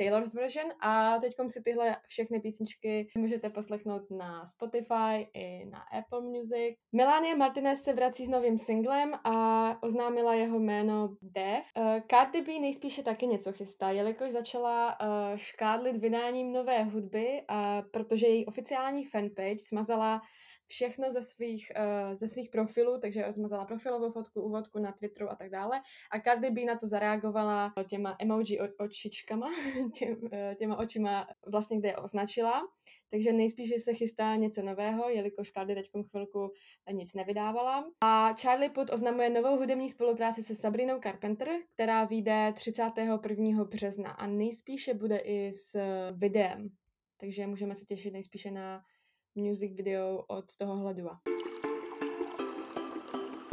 Taylor's 0.00 0.34
version 0.34 0.72
a 0.80 1.18
teď 1.18 1.34
si 1.48 1.62
tyhle 1.62 1.96
všechny 2.08 2.40
písničky 2.40 3.08
můžete 3.16 3.50
poslechnout 3.50 4.10
na 4.10 4.46
Spotify 4.46 5.28
i 5.34 5.64
na 5.64 5.78
Apple 5.98 6.20
Music. 6.20 6.76
Melania 6.92 7.36
Martinez 7.36 7.82
se 7.82 7.92
vrací 7.92 8.24
s 8.24 8.28
novým 8.28 8.58
singlem 8.58 9.14
a 9.24 9.76
oznámila 9.82 10.34
jeho 10.34 10.58
jméno 10.58 11.16
Dev. 11.22 11.64
Uh, 11.76 12.00
Cardi 12.10 12.42
B 12.42 12.60
nejspíše 12.60 13.02
taky 13.02 13.26
něco 13.26 13.52
chystá, 13.52 13.90
jelikož 13.90 14.30
začala 14.30 15.00
uh, 15.00 15.06
škádlit 15.36 15.96
vydáním 15.96 16.52
nové 16.52 16.82
hudby, 16.82 17.42
uh, 17.50 17.56
protože 17.90 18.26
její 18.26 18.46
oficiální 18.46 19.04
fanpage 19.04 19.58
smazala 19.58 20.22
všechno 20.70 21.10
ze 21.10 21.22
svých, 21.22 21.72
uh, 21.76 22.14
ze 22.14 22.28
svých 22.28 22.50
profilů, 22.50 22.98
takže 23.00 23.24
zmazala 23.28 23.64
profilovou 23.64 24.10
fotku, 24.10 24.42
úvodku 24.42 24.78
na 24.78 24.92
Twitteru 24.92 25.30
a 25.30 25.36
tak 25.36 25.50
dále. 25.50 25.80
A 26.10 26.20
Cardi 26.20 26.50
B 26.50 26.64
na 26.64 26.76
to 26.76 26.86
zareagovala 26.86 27.72
těma 27.88 28.16
emoji 28.18 28.58
očičkama, 28.78 29.48
tě, 29.94 30.16
uh, 30.16 30.30
těma 30.58 30.78
očima 30.78 31.26
vlastně, 31.46 31.78
kde 31.78 31.88
je 31.88 31.96
označila. 31.96 32.62
Takže 33.10 33.32
nejspíš 33.32 33.82
se 33.82 33.94
chystá 33.94 34.36
něco 34.36 34.62
nového, 34.62 35.08
jelikož 35.08 35.50
Cardi 35.50 35.74
teď 35.74 35.90
chvilku 36.10 36.52
nic 36.92 37.14
nevydávala. 37.14 37.84
A 38.00 38.34
Charlie 38.34 38.70
Puth 38.70 38.92
oznamuje 38.92 39.30
novou 39.30 39.56
hudební 39.56 39.90
spolupráci 39.90 40.42
se 40.42 40.54
Sabrinou 40.54 41.00
Carpenter, 41.00 41.48
která 41.74 42.04
vyjde 42.04 42.52
31. 42.54 43.64
března 43.64 44.10
a 44.10 44.26
nejspíše 44.26 44.94
bude 44.94 45.18
i 45.18 45.52
s 45.52 45.76
videem. 46.12 46.68
Takže 47.20 47.46
můžeme 47.46 47.74
se 47.74 47.84
těšit 47.84 48.12
nejspíše 48.12 48.50
na 48.50 48.84
music 49.34 49.76
video 49.76 50.24
od 50.28 50.56
tohohle 50.56 50.94
dua. 50.94 51.20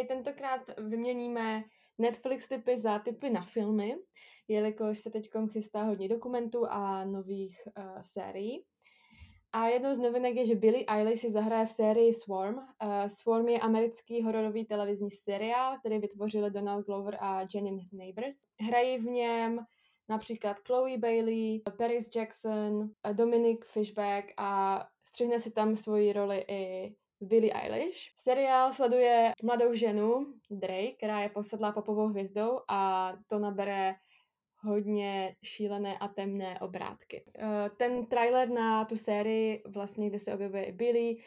Tentokrát 0.08 0.62
vyměníme 0.78 1.63
Netflix 1.98 2.48
typy 2.48 2.78
za 2.78 3.00
typy 3.00 3.30
na 3.30 3.46
filmy, 3.46 3.96
jelikož 4.48 5.00
se 5.00 5.10
teď 5.10 5.30
chystá 5.52 5.84
hodně 5.84 6.08
dokumentů 6.08 6.66
a 6.70 7.06
nových 7.06 7.62
uh, 7.78 8.02
sérií. 8.02 8.66
A 9.54 9.68
jednou 9.68 9.94
z 9.94 9.98
novinek 9.98 10.36
je, 10.36 10.46
že 10.46 10.56
Billie 10.56 10.86
Eilish 10.88 11.22
si 11.22 11.32
zahraje 11.32 11.66
v 11.66 11.72
sérii 11.72 12.13
Swarm. 12.13 12.56
Uh, 12.56 13.08
Swarm 13.08 13.48
je 13.48 13.60
americký 13.60 14.24
hororový 14.24 14.66
televizní 14.66 15.12
seriál, 15.12 15.80
který 15.80 16.00
vytvořili 16.00 16.52
Donald 16.52 16.86
Glover 16.86 17.18
a 17.20 17.42
Jenny 17.56 17.90
Neighbors. 17.94 18.36
Hrají 18.62 18.98
v 18.98 19.04
něm 19.04 19.60
například 20.10 20.58
Chloe 20.60 20.98
Bailey, 20.98 21.62
Paris 21.78 22.10
Jackson, 22.15 22.89
Dominic 23.13 23.60
Fishback 23.65 24.34
a 24.38 24.84
střihne 25.08 25.39
si 25.39 25.52
tam 25.52 25.76
svoji 25.76 26.13
roli 26.13 26.46
i 26.48 26.93
Billie 27.22 27.54
Eilish. 27.54 28.12
Seriál 28.15 28.74
sleduje 28.74 29.34
mladou 29.43 29.74
ženu, 29.74 30.34
Drake, 30.52 30.91
která 30.91 31.22
je 31.22 31.30
posedlá 31.30 31.72
popovou 31.72 32.08
hvězdou 32.08 32.60
a 32.70 33.13
to 33.28 33.39
nabere 33.39 33.96
hodně 34.63 35.36
šílené 35.43 35.98
a 35.98 36.08
temné 36.08 36.60
obrátky. 36.60 37.24
Eh, 37.38 37.70
ten 37.78 38.06
trailer 38.06 38.50
na 38.50 38.86
tu 38.86 38.98
sérii, 38.98 39.63
vlastně, 39.67 40.10
kde 40.10 40.20
se 40.20 40.34
objevuje 40.34 40.63
i 40.63 40.72
Billy, 40.72 41.17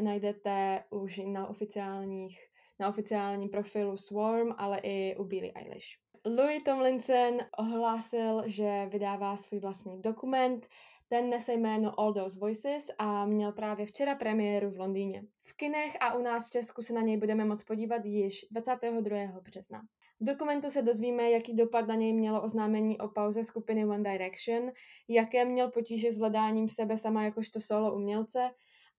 najdete 0.00 0.84
už 0.90 1.20
na 1.26 1.46
oficiálních 1.46 2.38
na 2.78 2.88
oficiálním 2.88 3.48
profilu 3.48 3.96
Swarm, 3.96 4.54
ale 4.58 4.78
i 4.82 5.16
u 5.16 5.24
Billie 5.24 5.52
Eilish. 5.52 5.98
Louis 6.26 6.62
Tomlinson 6.62 7.38
ohlásil, 7.58 8.42
že 8.46 8.86
vydává 8.86 9.36
svůj 9.36 9.60
vlastní 9.60 10.02
dokument, 10.02 10.66
ten 11.08 11.30
nese 11.30 11.52
jméno 11.52 12.00
All 12.00 12.14
Those 12.14 12.38
Voices 12.38 12.90
a 12.98 13.26
měl 13.26 13.52
právě 13.52 13.86
včera 13.86 14.14
premiéru 14.14 14.70
v 14.70 14.78
Londýně. 14.78 15.22
V 15.42 15.56
kinech 15.56 15.96
a 16.00 16.14
u 16.14 16.22
nás 16.22 16.48
v 16.48 16.50
Česku 16.50 16.82
se 16.82 16.92
na 16.92 17.00
něj 17.00 17.16
budeme 17.16 17.44
moct 17.44 17.64
podívat 17.64 18.04
již 18.04 18.46
22. 18.50 19.40
března. 19.40 19.82
V 20.20 20.24
dokumentu 20.24 20.70
se 20.70 20.82
dozvíme, 20.82 21.30
jaký 21.30 21.56
dopad 21.56 21.86
na 21.86 21.94
něj 21.94 22.12
mělo 22.12 22.42
oznámení 22.42 22.98
o 22.98 23.08
pauze 23.08 23.44
skupiny 23.44 23.86
One 23.86 24.12
Direction, 24.12 24.72
jaké 25.08 25.44
měl 25.44 25.70
potíže 25.70 26.12
s 26.12 26.18
hledáním 26.18 26.68
sebe 26.68 26.96
sama 26.96 27.24
jakožto 27.24 27.60
solo 27.60 27.94
umělce 27.94 28.50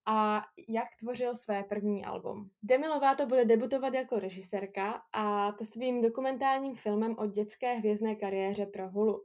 a 0.09 0.41
jak 0.69 0.87
tvořil 0.99 1.35
své 1.35 1.63
první 1.63 2.05
album. 2.05 2.49
Demi 2.63 2.87
Lovato 2.87 3.25
bude 3.25 3.45
debutovat 3.45 3.93
jako 3.93 4.19
režisérka 4.19 5.01
a 5.13 5.51
to 5.51 5.65
svým 5.65 6.01
dokumentárním 6.01 6.75
filmem 6.75 7.15
o 7.17 7.25
dětské 7.25 7.73
hvězdné 7.73 8.15
kariéře 8.15 8.65
pro 8.65 8.89
Hulu. 8.89 9.23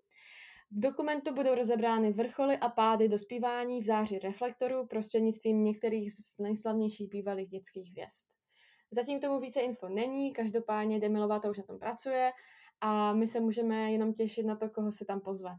V 0.71 0.81
dokumentu 0.81 1.35
budou 1.35 1.55
rozebrány 1.55 2.13
vrcholy 2.13 2.57
a 2.57 2.69
pády 2.69 3.09
dospívání 3.09 3.81
v 3.81 3.85
záři 3.85 4.19
reflektorů 4.19 4.87
prostřednictvím 4.87 5.65
některých 5.65 6.13
z 6.13 6.39
nejslavnějších 6.39 7.09
bývalých 7.09 7.49
dětských 7.49 7.91
hvězd. 7.91 8.27
Zatím 8.91 9.21
tomu 9.21 9.41
více 9.41 9.61
info 9.61 9.89
není, 9.89 10.33
každopádně 10.33 11.01
Demi 11.01 11.21
Lovato 11.21 11.51
už 11.51 11.59
na 11.59 11.65
tom 11.65 11.79
pracuje 11.79 12.33
a 12.81 13.13
my 13.13 13.27
se 13.27 13.41
můžeme 13.41 13.93
jenom 13.93 14.15
těšit 14.15 14.47
na 14.47 14.57
to, 14.57 14.71
koho 14.71 14.93
se 14.93 15.05
tam 15.05 15.21
pozve. 15.21 15.51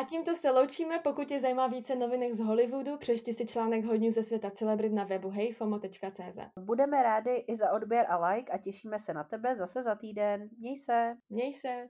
A 0.00 0.04
tímto 0.04 0.34
se 0.34 0.50
loučíme, 0.50 0.98
pokud 0.98 1.28
tě 1.28 1.40
zajímá 1.40 1.66
více 1.66 1.96
novinek 1.96 2.34
z 2.34 2.40
Hollywoodu, 2.40 2.96
přečti 2.98 3.32
si 3.32 3.46
článek 3.46 3.84
hodňů 3.84 4.10
ze 4.10 4.22
světa 4.22 4.50
celebrit 4.50 4.92
na 4.92 5.04
webu 5.04 5.30
hejfomo.cz. 5.30 6.38
Budeme 6.58 7.02
rádi 7.02 7.44
i 7.48 7.56
za 7.56 7.72
odběr 7.72 8.06
a 8.08 8.28
like 8.28 8.52
a 8.52 8.58
těšíme 8.58 8.98
se 8.98 9.14
na 9.14 9.24
tebe 9.24 9.56
zase 9.56 9.82
za 9.82 9.94
týden. 9.94 10.48
Měj 10.58 10.76
se! 10.76 11.16
Měj 11.30 11.52
se! 11.52 11.88